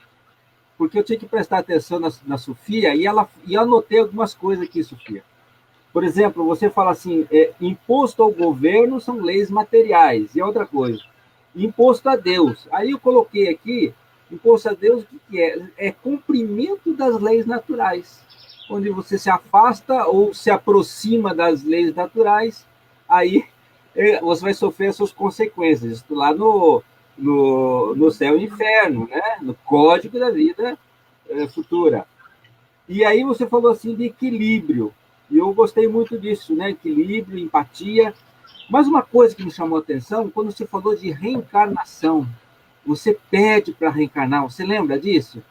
[0.77, 4.65] Porque eu tinha que prestar atenção na, na Sofia e, ela, e anotei algumas coisas
[4.65, 5.23] aqui, Sofia.
[5.93, 10.35] Por exemplo, você fala assim: é, imposto ao governo são leis materiais.
[10.35, 11.01] E outra coisa,
[11.55, 12.67] imposto a Deus.
[12.71, 13.93] Aí eu coloquei aqui:
[14.31, 15.61] imposto a Deus, o que, é?
[15.77, 18.21] É cumprimento das leis naturais
[18.71, 22.65] onde você se afasta ou se aproxima das leis naturais,
[23.07, 23.45] aí
[23.95, 25.91] é, você vai sofrer as suas consequências.
[25.91, 26.81] Isso lá no,
[27.17, 29.37] no, no céu e inferno, né?
[29.41, 30.77] no código da vida
[31.29, 32.05] é, futura.
[32.87, 34.93] E aí você falou assim de equilíbrio,
[35.31, 36.71] e eu gostei muito disso, né?
[36.71, 38.13] equilíbrio, empatia.
[38.69, 42.27] Mas uma coisa que me chamou a atenção, quando você falou de reencarnação,
[42.85, 45.41] você pede para reencarnar, você lembra disso?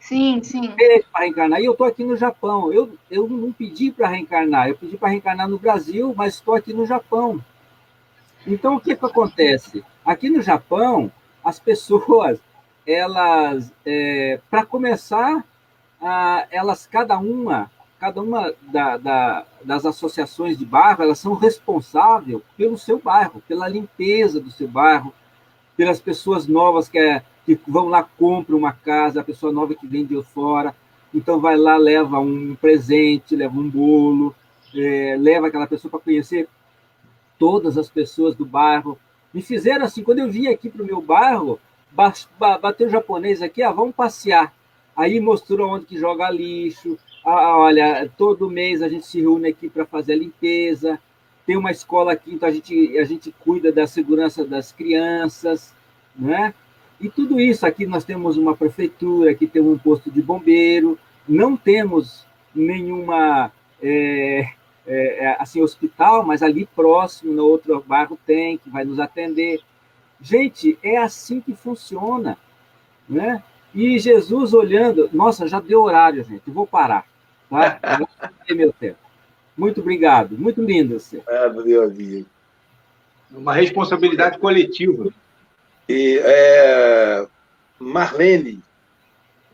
[0.00, 0.72] Sim, sim.
[1.12, 1.60] Para reencarnar.
[1.60, 2.72] E eu estou aqui no Japão.
[2.72, 6.72] Eu, eu não pedi para reencarnar, eu pedi para reencarnar no Brasil, mas estou aqui
[6.72, 7.42] no Japão.
[8.46, 9.84] Então, o que, que acontece?
[10.04, 11.12] Aqui no Japão,
[11.44, 12.40] as pessoas,
[12.86, 15.44] elas, é, para começar,
[16.50, 22.78] elas, cada uma, cada uma da, da, das associações de bairro, elas são responsáveis pelo
[22.78, 25.12] seu bairro, pela limpeza do seu bairro,
[25.76, 29.86] pelas pessoas novas que é que vão lá, compram uma casa, a pessoa nova que
[29.86, 30.74] vem de fora,
[31.14, 34.34] então vai lá, leva um presente, leva um bolo,
[34.74, 36.46] é, leva aquela pessoa para conhecer
[37.38, 38.98] todas as pessoas do bairro.
[39.32, 41.58] Me fizeram assim, quando eu vim aqui para o meu bairro,
[42.60, 44.52] bateu japonês aqui, ah, vamos passear.
[44.94, 49.68] Aí mostrou onde que joga lixo, ah, olha, todo mês a gente se reúne aqui
[49.68, 50.98] para fazer a limpeza,
[51.46, 55.74] tem uma escola aqui, então a gente, a gente cuida da segurança das crianças,
[56.14, 56.54] né?
[57.00, 61.56] E tudo isso, aqui nós temos uma prefeitura, aqui temos um posto de bombeiro, não
[61.56, 64.50] temos nenhuma é,
[64.86, 69.60] é, é, assim hospital, mas ali próximo, no outro bairro tem, que vai nos atender.
[70.20, 72.36] Gente, é assim que funciona,
[73.08, 73.42] né?
[73.74, 77.06] E Jesus olhando, nossa, já deu horário, gente, vou parar,
[77.48, 78.32] tá?
[78.50, 78.98] meu tempo.
[79.56, 81.22] Muito obrigado, muito lindo você.
[81.26, 82.26] É, meu amigo.
[83.30, 85.12] Uma responsabilidade coletiva.
[85.88, 87.26] E, é,
[87.78, 88.62] Marlene,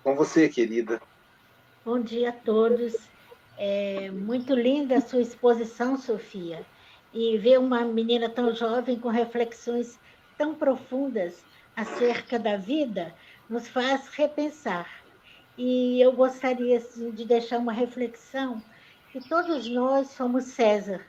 [0.03, 1.01] com você, querida.
[1.85, 2.95] Bom dia a todos.
[3.57, 6.65] É muito linda a sua exposição, Sofia.
[7.13, 9.99] E ver uma menina tão jovem com reflexões
[10.37, 11.45] tão profundas
[11.77, 13.15] acerca da vida
[13.49, 15.04] nos faz repensar.
[15.57, 18.61] E eu gostaria assim, de deixar uma reflexão
[19.13, 21.07] que todos nós somos César.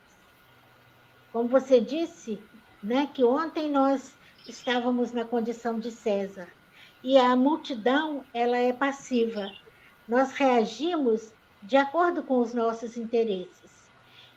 [1.32, 2.40] Como você disse,
[2.82, 4.14] né, que ontem nós
[4.48, 6.48] estávamos na condição de César.
[7.04, 9.52] E a multidão, ela é passiva.
[10.08, 13.90] Nós reagimos de acordo com os nossos interesses.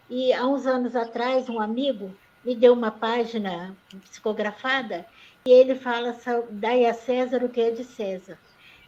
[0.09, 5.07] E há uns anos atrás, um amigo me deu uma página psicografada
[5.44, 6.16] e ele fala:
[6.51, 8.38] dai a César o que é de César.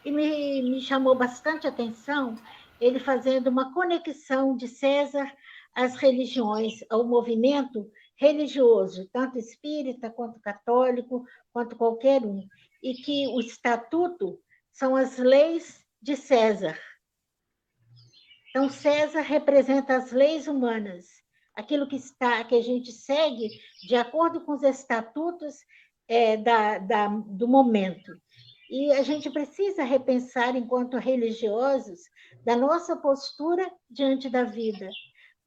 [0.03, 2.35] E me, me chamou bastante atenção
[2.79, 5.31] ele fazendo uma conexão de César
[5.75, 12.45] às religiões, ao movimento religioso, tanto espírita quanto católico, quanto qualquer um,
[12.81, 14.39] e que o estatuto
[14.71, 16.77] são as leis de César.
[18.49, 21.05] Então César representa as leis humanas,
[21.55, 23.47] aquilo que está, que a gente segue
[23.87, 25.55] de acordo com os estatutos
[26.07, 28.11] é, da, da, do momento.
[28.71, 31.99] E a gente precisa repensar, enquanto religiosos,
[32.45, 34.89] da nossa postura diante da vida,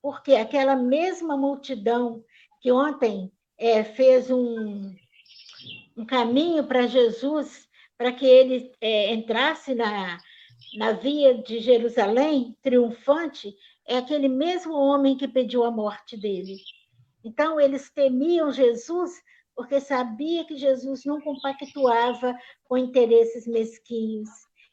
[0.03, 2.23] porque aquela mesma multidão
[2.61, 4.95] que ontem é, fez um,
[5.97, 10.19] um caminho para Jesus, para que ele é, entrasse na,
[10.77, 13.57] na via de Jerusalém, triunfante,
[13.89, 16.59] é aquele mesmo homem que pediu a morte dele.
[17.25, 19.15] Então, eles temiam Jesus
[19.55, 22.35] porque sabia que Jesus não compactuava
[22.65, 24.29] com interesses mesquinhos.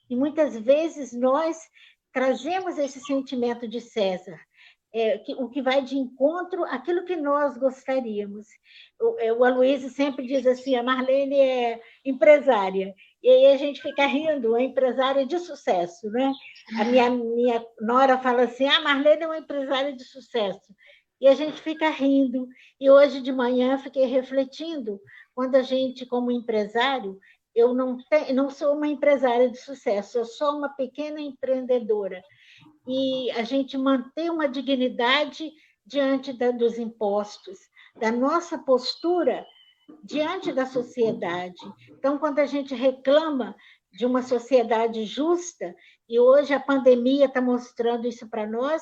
[0.10, 1.58] E muitas vezes nós
[2.12, 4.40] trazemos esse sentimento de César
[4.94, 8.48] é, que, o que vai de encontro àquilo que nós gostaríamos.
[9.00, 13.82] O, é, o Aloysio sempre diz assim, a Marlene é empresária, e aí a gente
[13.82, 16.34] fica rindo, é empresária de sucesso, né?
[16.80, 20.74] A minha, minha nora fala assim, a ah, Marlene é uma empresária de sucesso.
[21.22, 22.48] E a gente fica rindo.
[22.80, 25.00] E hoje de manhã fiquei refletindo,
[25.34, 27.18] quando a gente, como empresário,
[27.54, 27.98] eu não,
[28.34, 32.22] não sou uma empresária de sucesso, eu sou uma pequena empreendedora
[32.88, 35.52] e a gente manter uma dignidade
[35.86, 37.60] diante da, dos impostos,
[38.00, 39.46] da nossa postura
[40.04, 41.62] diante da sociedade.
[41.90, 43.56] Então, quando a gente reclama
[43.92, 45.76] de uma sociedade justa,
[46.08, 48.82] e hoje a pandemia está mostrando isso para nós,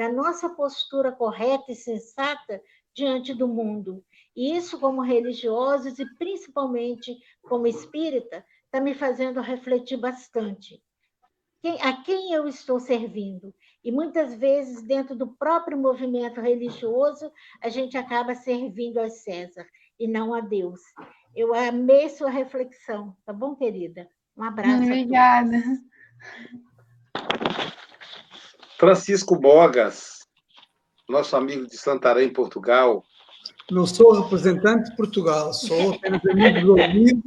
[0.00, 2.58] da nossa postura correta e sensata
[2.94, 4.02] diante do mundo.
[4.34, 10.82] E isso, como religiosos e principalmente como espírita, está me fazendo refletir bastante.
[11.60, 13.54] Quem, a quem eu estou servindo?
[13.84, 17.30] E muitas vezes, dentro do próprio movimento religioso,
[17.62, 19.66] a gente acaba servindo a César
[19.98, 20.80] e não a Deus.
[21.36, 24.08] Eu amei sua reflexão, tá bom, querida?
[24.34, 24.82] Um abraço.
[24.82, 25.62] Obrigada.
[28.80, 30.20] Francisco Bogas,
[31.06, 33.04] nosso amigo de Santarém, Portugal.
[33.70, 37.22] Não sou representante de Portugal, sou apenas amigo do Luísio,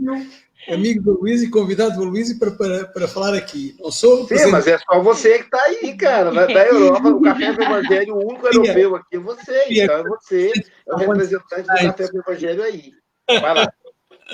[0.68, 3.78] amigo do Luís e convidado do Luís para, para, para falar aqui.
[3.80, 6.32] Não sou Sim, mas é só você que está aí, cara.
[6.32, 9.66] Da, da Europa, o Café do Evangelho, o único europeu aqui é você.
[9.70, 10.51] Então é você,
[10.88, 12.91] é o representante do Café do Evangelho aí.
[13.28, 13.72] Vai lá.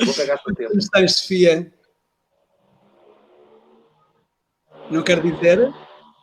[0.06, 0.70] Vou pegar seu tempo.
[0.70, 1.70] Como estás, Sofia?
[4.90, 5.60] Não quero dizer?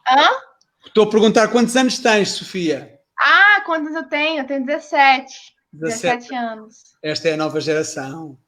[0.09, 0.46] Hã?
[0.87, 2.99] Estou a perguntar quantos anos tens, Sofia?
[3.19, 4.41] Ah, quantos eu tenho?
[4.41, 5.33] Eu tenho 17.
[5.73, 6.13] 17.
[6.13, 6.77] 17 anos.
[7.03, 8.39] Esta é a nova geração.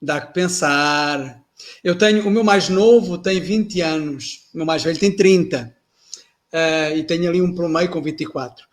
[0.00, 1.40] Dá que pensar.
[1.82, 5.74] Eu tenho, o meu mais novo tem 20 anos, o meu mais velho tem 30.
[6.52, 8.66] Uh, e tenho ali um pelo meio com 24.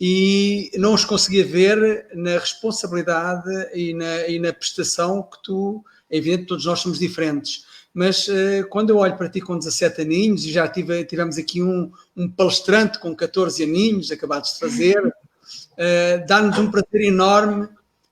[0.00, 6.16] E não os conseguia ver na responsabilidade e na, e na prestação que tu, é
[6.16, 10.44] evidente, todos nós somos diferentes mas uh, quando eu olho para ti com 17 aninhos,
[10.44, 16.26] e já tive, tivemos aqui um, um palestrante com 14 aninhos, acabados de fazer, uh,
[16.26, 17.68] dá-nos um prazer enorme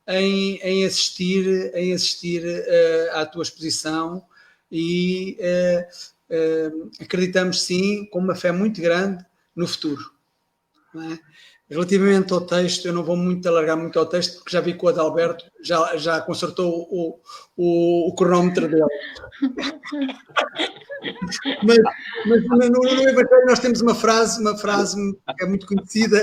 [0.07, 4.25] em, em assistir, em assistir uh, à tua exposição
[4.71, 5.37] e
[6.99, 9.23] acreditamos sim, com uma fé muito grande,
[9.55, 10.11] no futuro.
[10.95, 11.19] É?
[11.73, 14.85] Relativamente ao texto, eu não vou muito alargar muito ao texto, porque já vi que
[14.85, 17.19] o Adalberto já, já consertou o,
[17.57, 18.85] o, o cronómetro dele.
[21.65, 21.79] mas,
[22.27, 24.97] mas no, no, Evangelho nós temos uma frase, uma frase
[25.39, 26.23] que é muito conhecida,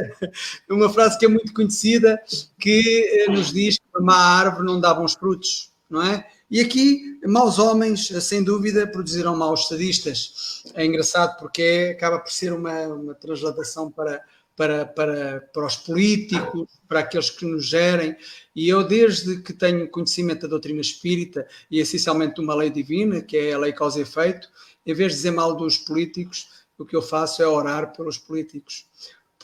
[0.70, 2.22] uma frase que é muito conhecida,
[2.60, 6.28] que eh, nos diz que a má árvore não dá bons frutos, não é?
[6.52, 10.64] E aqui, maus homens, sem dúvida, produzirão maus sadistas.
[10.74, 14.24] É engraçado porque é, acaba por ser uma, uma transladação para
[14.60, 18.14] para, para, para os políticos, para aqueles que nos gerem.
[18.54, 23.22] E eu, desde que tenho conhecimento da doutrina espírita e essencialmente de uma lei divina,
[23.22, 24.50] que é a lei causa e efeito,
[24.86, 28.86] em vez de dizer mal dos políticos, o que eu faço é orar pelos políticos.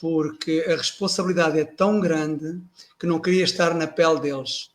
[0.02, 2.62] Porque a responsabilidade é tão grande
[3.00, 4.70] que não queria estar na pele deles.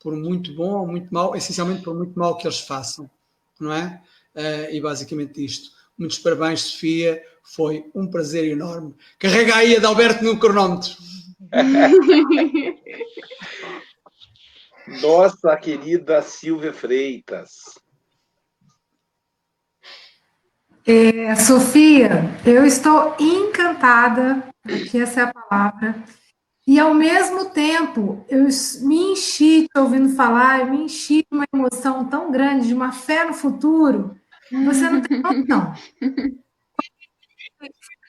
[0.00, 3.10] Por muito bom ou muito mal, essencialmente por muito mal que eles façam.
[3.60, 4.02] Não é?
[4.34, 5.75] Uh, e basicamente isto.
[5.98, 8.94] Muitos parabéns, Sofia foi um prazer enorme.
[9.18, 10.90] Carrega aí, Adalberto, no cronómetro.
[15.02, 17.78] Nossa querida Silvia Freitas.
[20.86, 24.48] É, Sofia, eu estou encantada,
[24.88, 26.04] que essa é a palavra,
[26.64, 28.46] e ao mesmo tempo eu
[28.82, 32.92] me enchi te ouvindo falar, eu me enchi de uma emoção tão grande, de uma
[32.92, 34.16] fé no futuro,
[34.50, 35.74] você não tem noção.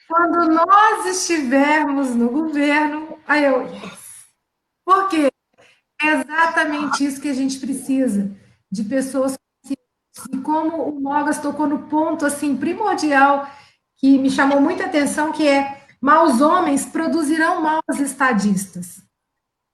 [0.06, 3.66] Quando nós estivermos no governo, aí eu.
[4.84, 5.30] Por quê?
[6.00, 8.34] É exatamente isso que a gente precisa,
[8.70, 9.36] de pessoas
[10.32, 13.48] e como o Mogas tocou no ponto assim primordial
[13.96, 19.02] que me chamou muita atenção, que é maus homens produzirão maus estadistas.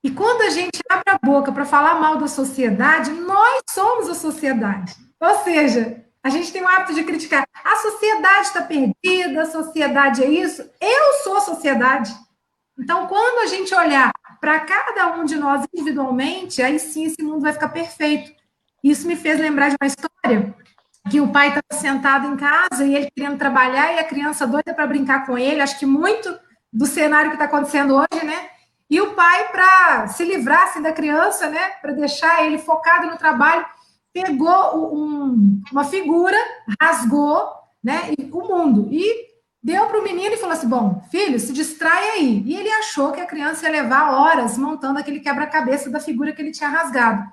[0.03, 4.15] E quando a gente abre a boca para falar mal da sociedade, nós somos a
[4.15, 4.95] sociedade.
[5.21, 7.47] Ou seja, a gente tem o hábito de criticar.
[7.63, 10.63] A sociedade está perdida, a sociedade é isso.
[10.81, 12.17] Eu sou a sociedade.
[12.79, 14.11] Então, quando a gente olhar
[14.41, 18.33] para cada um de nós individualmente, aí sim esse mundo vai ficar perfeito.
[18.83, 20.55] Isso me fez lembrar de uma história
[21.11, 24.73] que o pai estava sentado em casa e ele querendo trabalhar e a criança doida
[24.73, 25.61] para brincar com ele.
[25.61, 26.35] Acho que muito
[26.73, 28.49] do cenário que está acontecendo hoje, né?
[28.89, 31.71] E o pai, para se livrar assim, da criança, né?
[31.83, 33.65] Para deixar ele focado no trabalho,
[34.15, 36.37] pegou um, uma figura,
[36.81, 37.51] rasgou,
[37.83, 42.11] né, o mundo e deu para o menino e falou assim: Bom, filho, se distrai
[42.11, 42.43] aí.
[42.47, 46.41] E ele achou que a criança ia levar horas montando aquele quebra-cabeça da figura que
[46.41, 47.29] ele tinha rasgado.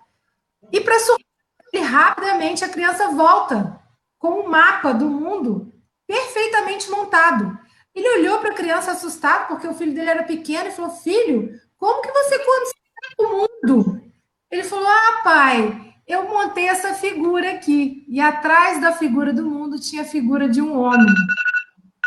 [0.72, 3.80] E para surpreender rapidamente, a criança volta
[4.18, 5.72] com um mapa do mundo
[6.08, 7.58] perfeitamente montado.
[7.94, 11.60] Ele olhou para a criança assustado, porque o filho dele era pequeno, e falou: Filho,
[11.78, 14.02] como que você consegue o mundo?
[14.50, 18.06] Ele falou: Ah, pai, eu montei essa figura aqui.
[18.08, 21.14] E atrás da figura do mundo tinha a figura de um homem.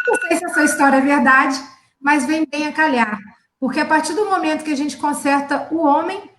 [0.07, 1.59] Não sei se essa história é verdade,
[2.01, 3.19] mas vem bem a calhar.
[3.59, 6.31] Porque a partir do momento que a gente conserta o homem,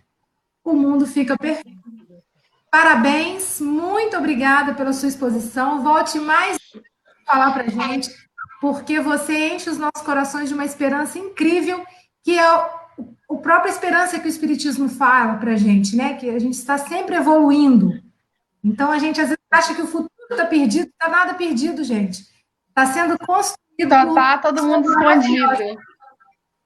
[0.64, 1.76] o mundo fica perfeito.
[2.70, 5.82] Parabéns, muito obrigada pela sua exposição.
[5.82, 6.58] Volte mais
[7.26, 8.12] falar para a gente,
[8.62, 11.84] porque você enche os nossos corações de uma esperança incrível,
[12.24, 12.46] que é
[13.28, 16.16] o, própria esperança que o Espiritismo fala para a gente, né?
[16.16, 17.92] Que a gente está sempre evoluindo.
[18.64, 22.24] Então, a gente às vezes acha que o futuro está perdido, está nada perdido, gente.
[22.70, 23.90] Está sendo construído.
[23.90, 25.78] Tá, tá todo mundo escondido.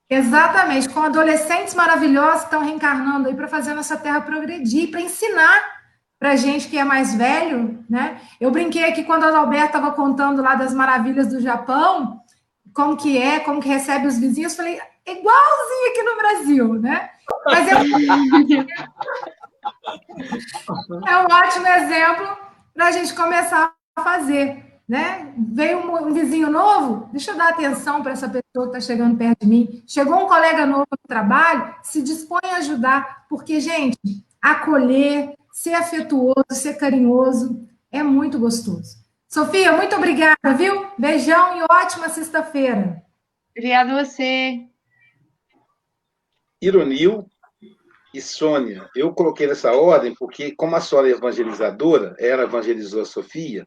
[0.09, 5.01] Exatamente, com adolescentes maravilhosos que estão reencarnando aí para fazer a nossa terra progredir, para
[5.01, 5.79] ensinar
[6.19, 8.19] para gente que é mais velho, né?
[8.41, 12.19] Eu brinquei aqui quando a Alberto estava contando lá das maravilhas do Japão,
[12.73, 17.09] como que é, como que recebe os vizinhos, falei, igualzinho aqui no Brasil, né?
[17.45, 17.73] Mas é,
[21.11, 22.37] é um ótimo exemplo
[22.73, 25.33] para a gente começar a fazer, né?
[25.37, 29.17] Veio um, um vizinho novo, deixa eu dar atenção para essa pessoa que está chegando
[29.17, 29.83] perto de mim.
[29.87, 33.97] Chegou um colega novo no trabalho, se dispõe a ajudar, porque, gente,
[34.41, 38.97] acolher, ser afetuoso, ser carinhoso, é muito gostoso.
[39.27, 40.87] Sofia, muito obrigada, viu?
[40.97, 43.03] Beijão e ótima sexta-feira.
[43.51, 44.68] Obrigada a você.
[46.61, 47.25] Ironil
[48.13, 53.05] e Sônia, eu coloquei nessa ordem porque, como a senhora é evangelizadora, ela evangelizou a
[53.05, 53.65] Sofia,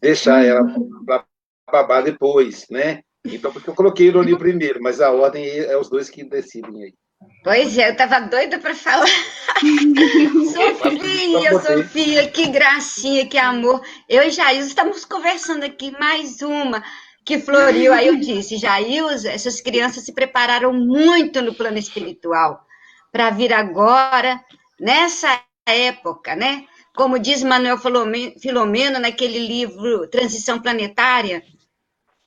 [0.00, 0.62] deixar ela
[1.06, 1.24] para
[1.70, 3.02] babar depois, né?
[3.24, 6.94] Então, porque eu coloquei Ironil primeiro, mas a ordem é os dois que decidem aí.
[7.44, 9.06] Pois é, eu estava doida para falar.
[10.52, 13.82] Sofia, Sofia, que gracinha, que amor.
[14.08, 16.82] Eu e Jair estamos conversando aqui, mais uma
[17.30, 17.92] que floriu.
[17.92, 22.66] Aí eu disse, Jair, essas crianças se prepararam muito no plano espiritual
[23.12, 24.44] para vir agora,
[24.78, 26.64] nessa época, né?
[26.92, 31.44] Como diz Manuel Filomeno naquele livro Transição Planetária,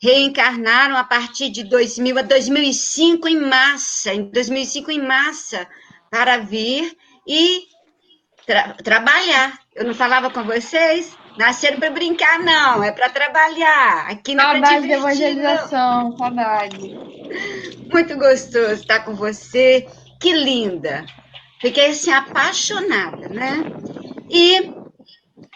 [0.01, 5.67] reencarnaram a partir de 2000 a 2005 em massa, em 2005 em massa,
[6.09, 6.97] para vir
[7.27, 7.63] e
[8.45, 9.59] tra trabalhar.
[9.75, 11.13] Eu não falava com vocês?
[11.37, 14.07] Nasceram para brincar, não, é para trabalhar.
[14.09, 16.17] Aqui não saudade é divertir, de evangelização, não.
[16.17, 16.97] saudade.
[17.91, 19.87] Muito gostoso estar com você,
[20.19, 21.05] que linda.
[21.59, 23.63] Fiquei assim apaixonada, né?
[24.29, 24.73] E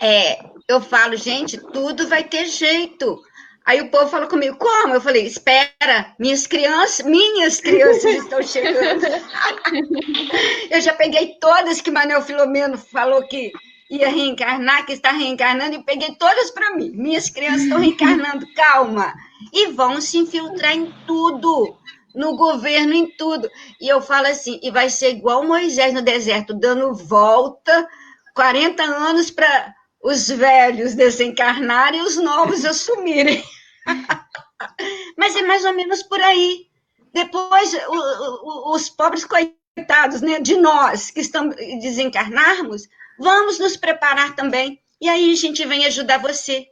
[0.02, 3.22] é, eu falo, gente, tudo vai ter jeito.
[3.66, 4.94] Aí o povo falou comigo, como?
[4.94, 9.04] Eu falei, espera, minhas crianças, minhas crianças estão chegando.
[10.72, 13.52] eu já peguei todas que Manuel Filomeno falou que
[13.90, 16.92] ia reencarnar, que está reencarnando, e peguei todas para mim.
[16.92, 19.14] Minhas crianças estão reencarnando, calma.
[19.54, 21.78] E vão se infiltrar em tudo,
[22.14, 23.50] no governo, em tudo.
[23.80, 27.88] E eu falo assim, e vai ser igual Moisés no deserto, dando volta,
[28.36, 29.74] 40 anos para
[30.04, 33.44] os velhos desencarnarem e os novos assumirem.
[35.18, 36.68] Mas é mais ou menos por aí.
[37.14, 42.88] Depois, o, o, os pobres coitados né, de nós que estamos desencarnarmos,
[43.20, 44.80] vamos nos preparar também.
[45.00, 46.68] E aí a gente vem ajudar você,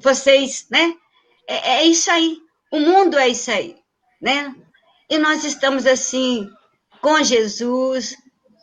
[0.00, 0.94] vocês, né?
[1.48, 2.38] É, é isso aí.
[2.70, 3.76] O mundo é isso aí,
[4.20, 4.54] né?
[5.08, 6.48] E nós estamos assim,
[7.00, 8.16] com Jesus,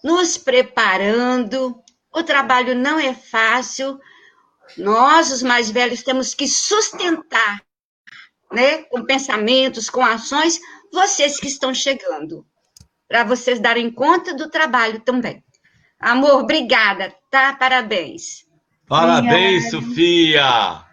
[0.04, 1.82] nos preparando.
[2.14, 4.00] O trabalho não é fácil.
[4.78, 7.62] Nós, os mais velhos, temos que sustentar
[8.52, 10.60] né, com pensamentos, com ações,
[10.92, 12.46] vocês que estão chegando,
[13.08, 15.44] para vocês darem conta do trabalho também.
[16.00, 17.54] Amor, obrigada, tá?
[17.54, 18.46] Parabéns.
[18.88, 19.86] Parabéns, Obrigada.
[19.86, 20.88] Sofia!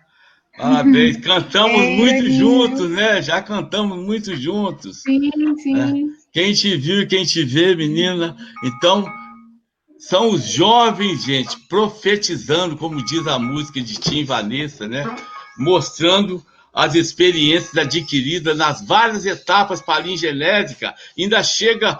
[0.56, 3.20] Parabéns, cantamos é, muito juntos, né?
[3.22, 5.02] Já cantamos muito juntos.
[5.02, 5.80] Sim, sim.
[5.80, 5.92] É.
[6.32, 8.36] Quem te viu e quem te vê, menina.
[8.62, 9.04] Então,
[9.98, 15.04] são os jovens, gente, profetizando, como diz a música de Tim Vanessa, né?
[15.58, 16.44] Mostrando
[16.74, 21.98] as experiências adquiridas nas várias etapas palingenética, ainda chega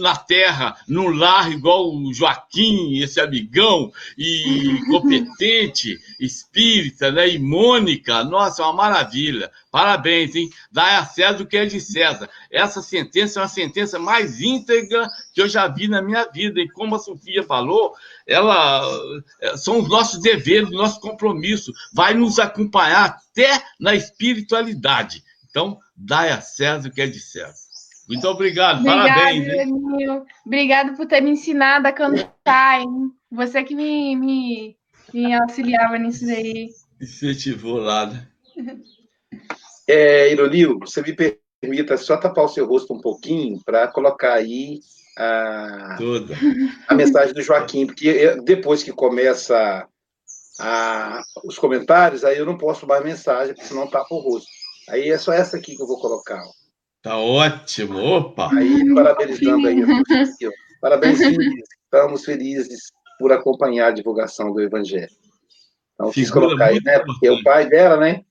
[0.00, 7.28] na terra, num lar igual o Joaquim, esse amigão, e competente, espírita, né?
[7.28, 9.50] E Mônica, nossa, é uma maravilha.
[9.70, 10.50] Parabéns, hein?
[10.70, 12.28] Dá a César o que é de César.
[12.50, 16.60] Essa sentença é uma sentença mais íntegra que eu já vi na minha vida.
[16.60, 17.94] E como a Sofia falou,
[18.26, 18.82] ela
[19.40, 21.72] é, são os nossos deveres, nosso compromisso.
[21.92, 25.22] Vai nos acompanhar até na espiritualidade.
[25.48, 27.70] Então, dá a César o que é de César.
[28.08, 29.46] Muito obrigado, obrigado parabéns.
[29.46, 30.24] Hein?
[30.44, 33.12] Obrigado por ter me ensinado a cantar, hein?
[33.30, 34.76] Você que me, me,
[35.14, 36.70] me auxiliava nisso daí.
[37.00, 38.26] Incentivou lá, né?
[39.88, 41.14] É, Ironil, você me
[41.60, 44.80] permita só tapar o seu rosto um pouquinho para colocar aí
[45.18, 45.98] a,
[46.88, 49.86] a mensagem do Joaquim, porque depois que começa
[50.60, 54.48] a, os comentários, aí eu não posso mais mensagem, porque senão tapa o rosto.
[54.88, 56.40] Aí é só essa aqui que eu vou colocar.
[56.42, 56.50] Ó.
[57.02, 58.50] Tá ótimo, opa!
[58.54, 59.76] Aí, parabenizando aí.
[60.80, 61.68] Parabéns, filhos.
[61.84, 65.10] Estamos felizes por acompanhar a divulgação do Evangelho.
[65.94, 66.98] Então, quis colocar aí, né?
[67.00, 68.22] Porque é o pai dela, né?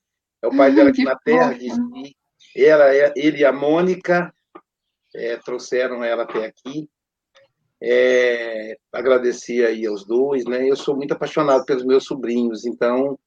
[0.41, 1.57] É o pai dela aqui na Terra.
[2.55, 2.85] E ela,
[3.15, 4.33] ele e a Mônica
[5.15, 6.89] é, trouxeram ela até aqui.
[7.81, 10.69] É, agradecer aí aos dois, né?
[10.69, 13.17] Eu sou muito apaixonado pelos meus sobrinhos, então,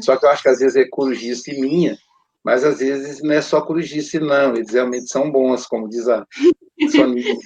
[0.00, 1.96] só que eu acho que às vezes é corujice minha,
[2.42, 6.26] mas às vezes não é só corujice, não, eles realmente são bons, como diz a
[6.90, 7.36] Soninha.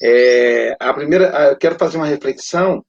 [0.00, 2.84] É, a primeira, eu quero fazer uma reflexão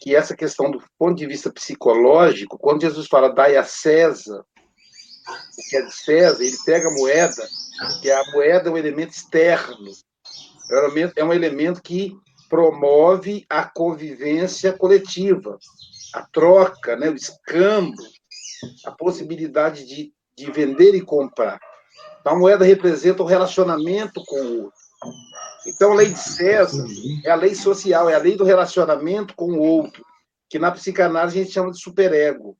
[0.00, 5.68] que essa questão do ponto de vista psicológico, quando Jesus fala dai a César, o
[5.68, 7.46] que é de César, ele pega a moeda,
[8.00, 9.90] que a moeda é um elemento externo,
[11.14, 12.16] é um elemento que
[12.48, 15.58] promove a convivência coletiva,
[16.14, 18.02] a troca, né, o escambo,
[18.86, 21.60] a possibilidade de, de vender e comprar.
[22.20, 24.80] Então, a moeda representa o relacionamento com o outro.
[25.66, 26.86] Então, a lei de César
[27.24, 30.04] é a lei social, é a lei do relacionamento com o outro,
[30.48, 32.56] que na psicanálise a gente chama de superego,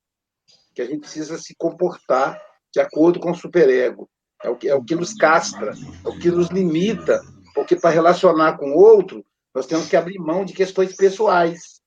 [0.75, 2.41] que a gente precisa se comportar
[2.73, 4.09] de acordo com o superego.
[4.43, 5.73] É o que, é o que nos castra,
[6.05, 7.21] é o que nos limita,
[7.55, 9.25] porque para relacionar com o outro,
[9.55, 11.81] nós temos que abrir mão de questões pessoais.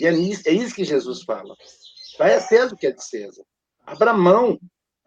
[0.00, 1.54] E é, nisso, é isso que Jesus fala.
[2.18, 3.42] Vai a César o que é de César.
[3.84, 4.58] Abra mão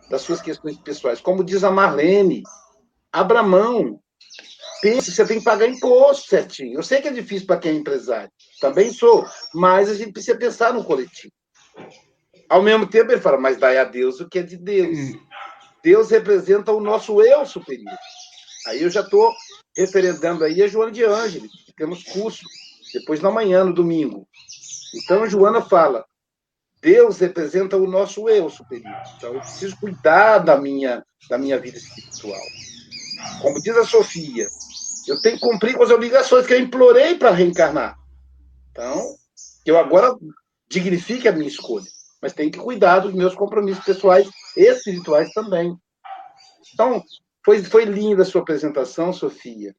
[0.09, 1.21] das suas questões pessoais.
[1.21, 2.43] Como diz a Marlene,
[3.11, 4.01] abra mão.
[4.81, 6.77] Pense, você tem que pagar imposto certinho.
[6.77, 8.31] Eu sei que é difícil para quem é empresário.
[8.61, 9.27] Também sou.
[9.53, 11.33] Mas a gente precisa pensar no coletivo.
[12.49, 14.97] Ao mesmo tempo, ele fala, mas dai a Deus o que é de Deus.
[14.97, 15.19] Hum.
[15.83, 17.97] Deus representa o nosso eu superior.
[18.67, 19.33] Aí eu já estou
[19.77, 22.43] referendando aí a Joana de Ângeles, que temos curso,
[22.93, 24.27] depois na manhã, no domingo.
[24.95, 26.05] Então, a Joana fala,
[26.81, 28.91] Deus representa o nosso eu superior.
[29.17, 32.41] Então, eu preciso cuidar da minha, da minha vida espiritual.
[33.41, 34.47] Como diz a Sofia,
[35.09, 37.97] eu tenho que cumprir com as obrigações que eu implorei para reencarnar.
[38.71, 39.15] Então,
[39.65, 40.15] eu agora
[40.69, 41.87] dignifique a minha escolha,
[42.21, 45.75] mas tenho que cuidar dos meus compromissos pessoais e espirituais também.
[46.73, 47.03] Então,
[47.43, 49.75] foi, foi linda a sua apresentação, Sofia.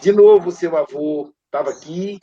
[0.00, 2.18] De novo, seu avô estava aqui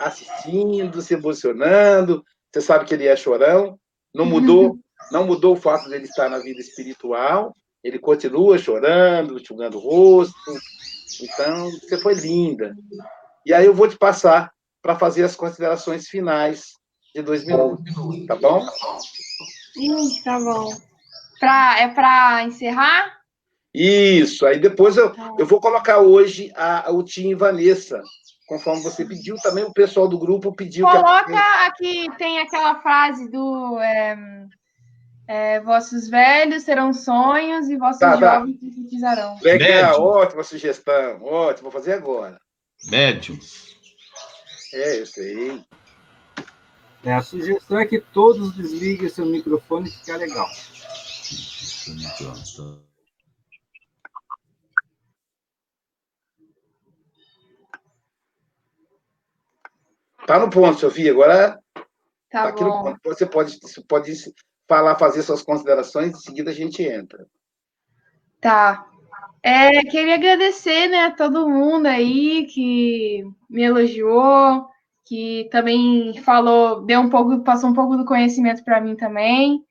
[0.00, 3.78] assistindo, se emocionando, você sabe que ele é chorão,
[4.14, 4.78] não mudou,
[5.10, 9.80] não mudou o fato de ele estar na vida espiritual, ele continua chorando, enxugando o
[9.80, 10.34] rosto.
[11.22, 12.76] Então, você foi linda.
[13.44, 14.52] E aí eu vou te passar
[14.82, 16.72] para fazer as considerações finais
[17.14, 17.84] de dois minutos,
[18.26, 18.66] tá bom?
[19.72, 20.72] Sim, tá bom.
[21.40, 23.18] Pra, é para encerrar?
[23.74, 25.34] Isso, aí depois eu, tá.
[25.38, 28.02] eu vou colocar hoje a, o Tim Vanessa
[28.48, 30.86] conforme você pediu, também o pessoal do grupo pediu.
[30.86, 31.66] Coloca que a...
[31.66, 34.16] aqui, tem aquela frase do é,
[35.28, 38.38] é, vossos velhos serão sonhos e vossos tá, tá.
[38.38, 39.38] jovens profetizarão.
[39.42, 42.40] Legal, ótima sugestão, ótimo, vou fazer agora.
[42.86, 43.38] Médium.
[44.72, 45.62] É, eu sei.
[47.04, 50.48] É, a sugestão é que todos desliguem seu microfone e ficar legal.
[60.26, 61.10] Tá no ponto, Sofia.
[61.10, 61.84] Agora tá,
[62.30, 62.98] tá aqui no ponto.
[63.04, 64.14] Você pode, pode
[64.68, 67.26] falar, fazer suas considerações, em seguida a gente entra.
[68.40, 68.86] Tá.
[69.42, 74.66] É, queria agradecer né, a todo mundo aí que me elogiou,
[75.06, 79.64] que também falou, deu um pouco, passou um pouco do conhecimento para mim também.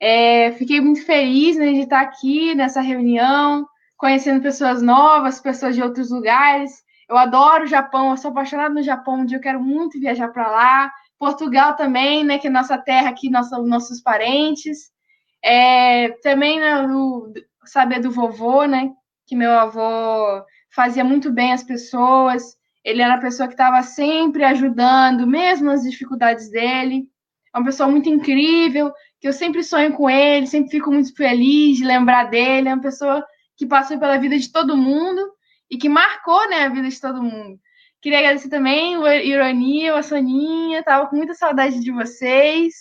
[0.00, 3.66] É, fiquei muito feliz né, de estar aqui nessa reunião,
[3.96, 6.82] conhecendo pessoas novas, pessoas de outros lugares.
[7.08, 10.28] Eu adoro o Japão, eu sou apaixonada no Japão, um dia eu quero muito viajar
[10.28, 10.92] para lá.
[11.24, 14.90] Portugal também, né, que é nossa terra aqui, nossa, nossos parentes.
[15.42, 17.32] É, também né, o,
[17.64, 18.90] saber do vovô, né,
[19.26, 22.42] que meu avô fazia muito bem as pessoas.
[22.84, 27.08] Ele era a pessoa que estava sempre ajudando, mesmo nas dificuldades dele.
[27.54, 31.78] É uma pessoa muito incrível, que eu sempre sonho com ele, sempre fico muito feliz
[31.78, 32.68] de lembrar dele.
[32.68, 33.24] É uma pessoa
[33.56, 35.22] que passou pela vida de todo mundo
[35.70, 37.58] e que marcou né, a vida de todo mundo.
[38.04, 42.74] Queria agradecer também o Ironia, a Soninha, estava com muita saudade de vocês.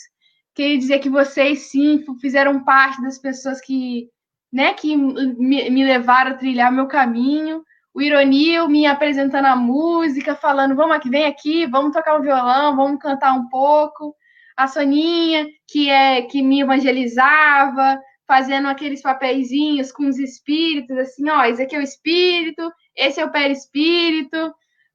[0.53, 4.09] Queria dizer que vocês, sim, fizeram parte das pessoas que,
[4.51, 7.63] né, que me, levaram a trilhar meu caminho.
[7.93, 12.75] O Ironia me apresentando a música, falando, vamos aqui, vem aqui, vamos tocar um violão,
[12.75, 14.13] vamos cantar um pouco.
[14.57, 17.97] A Soninha, que é que me evangelizava,
[18.27, 23.25] fazendo aqueles papeizinhos com os espíritos, assim, ó, esse aqui é o espírito, esse é
[23.25, 24.53] o perispírito,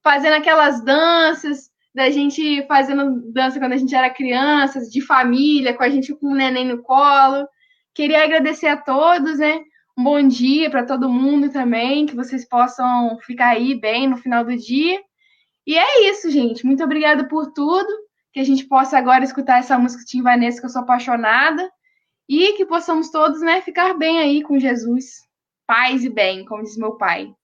[0.09, 5.83] fazendo aquelas danças, da gente fazendo dança quando a gente era criança, de família, com
[5.83, 7.47] a gente com o neném no colo.
[7.95, 9.61] Queria agradecer a todos, né?
[9.99, 14.45] um bom dia para todo mundo também, que vocês possam ficar aí bem no final
[14.45, 14.99] do dia.
[15.67, 16.65] E é isso, gente.
[16.65, 17.89] Muito obrigada por tudo.
[18.33, 21.71] Que a gente possa agora escutar essa música de Vanessa, que eu sou apaixonada.
[22.27, 25.17] E que possamos todos né, ficar bem aí com Jesus.
[25.67, 27.35] Paz e bem, como diz meu pai.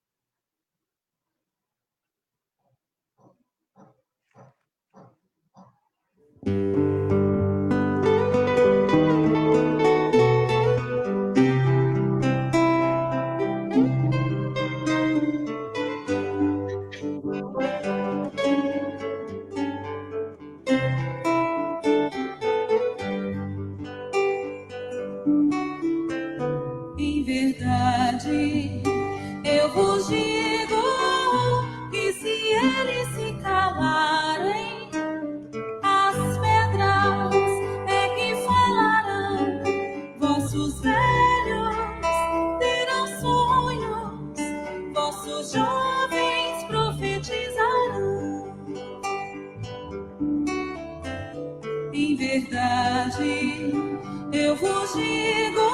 [26.97, 28.83] Em verdade,
[29.45, 30.44] eu vou girar.
[54.53, 55.74] 呼吸。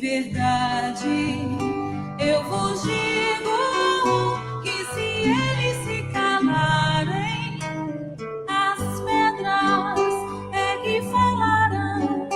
[0.00, 1.36] verdade,
[2.18, 7.58] eu vos digo que se eles se calarem,
[8.48, 10.14] as pedras
[10.54, 12.28] é que falarão.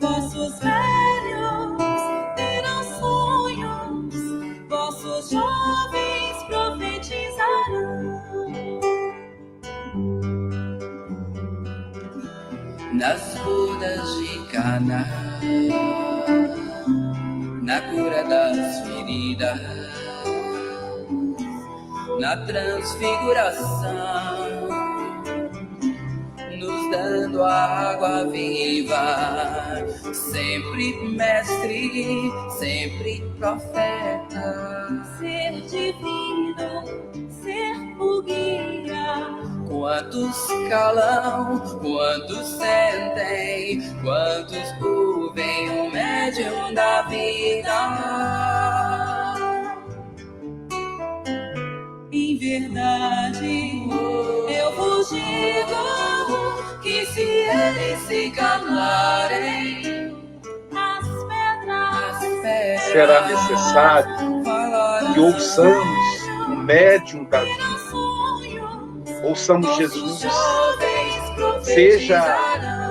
[0.00, 0.60] Vossos
[12.92, 15.06] nas bodas de Cana,
[22.34, 23.94] na transfiguração,
[26.58, 36.82] nos dando a água viva, sempre mestre, sempre profeta, ser divino,
[37.30, 38.74] ser o guia
[39.68, 48.43] Quantos calam, quantos sentem, quantos ouvem o médium da vida.
[52.60, 53.88] Verdade,
[54.48, 60.16] eu vos digo que se eles se calarem,
[60.72, 64.42] as pedras, as pedras será necessário
[65.12, 67.64] que ouçamos o médium da vida.
[69.24, 70.24] Ouçamos Jesus,
[71.62, 72.22] seja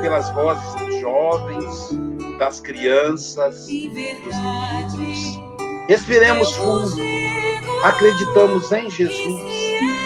[0.02, 1.90] pelas vozes dos jovens,
[2.38, 5.43] das crianças, dos meninos.
[5.88, 6.96] Respiremos fundo,
[7.84, 9.42] acreditamos em Jesus,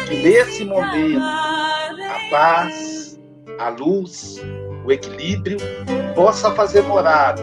[0.08, 3.20] que nesse momento a paz,
[3.60, 4.42] a luz,
[4.86, 5.58] o equilíbrio
[6.16, 7.42] possa fazer morada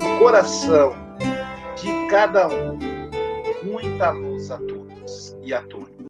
[0.00, 0.94] no coração
[1.76, 2.78] de cada um.
[3.62, 5.93] Muita luz a todos e a todas.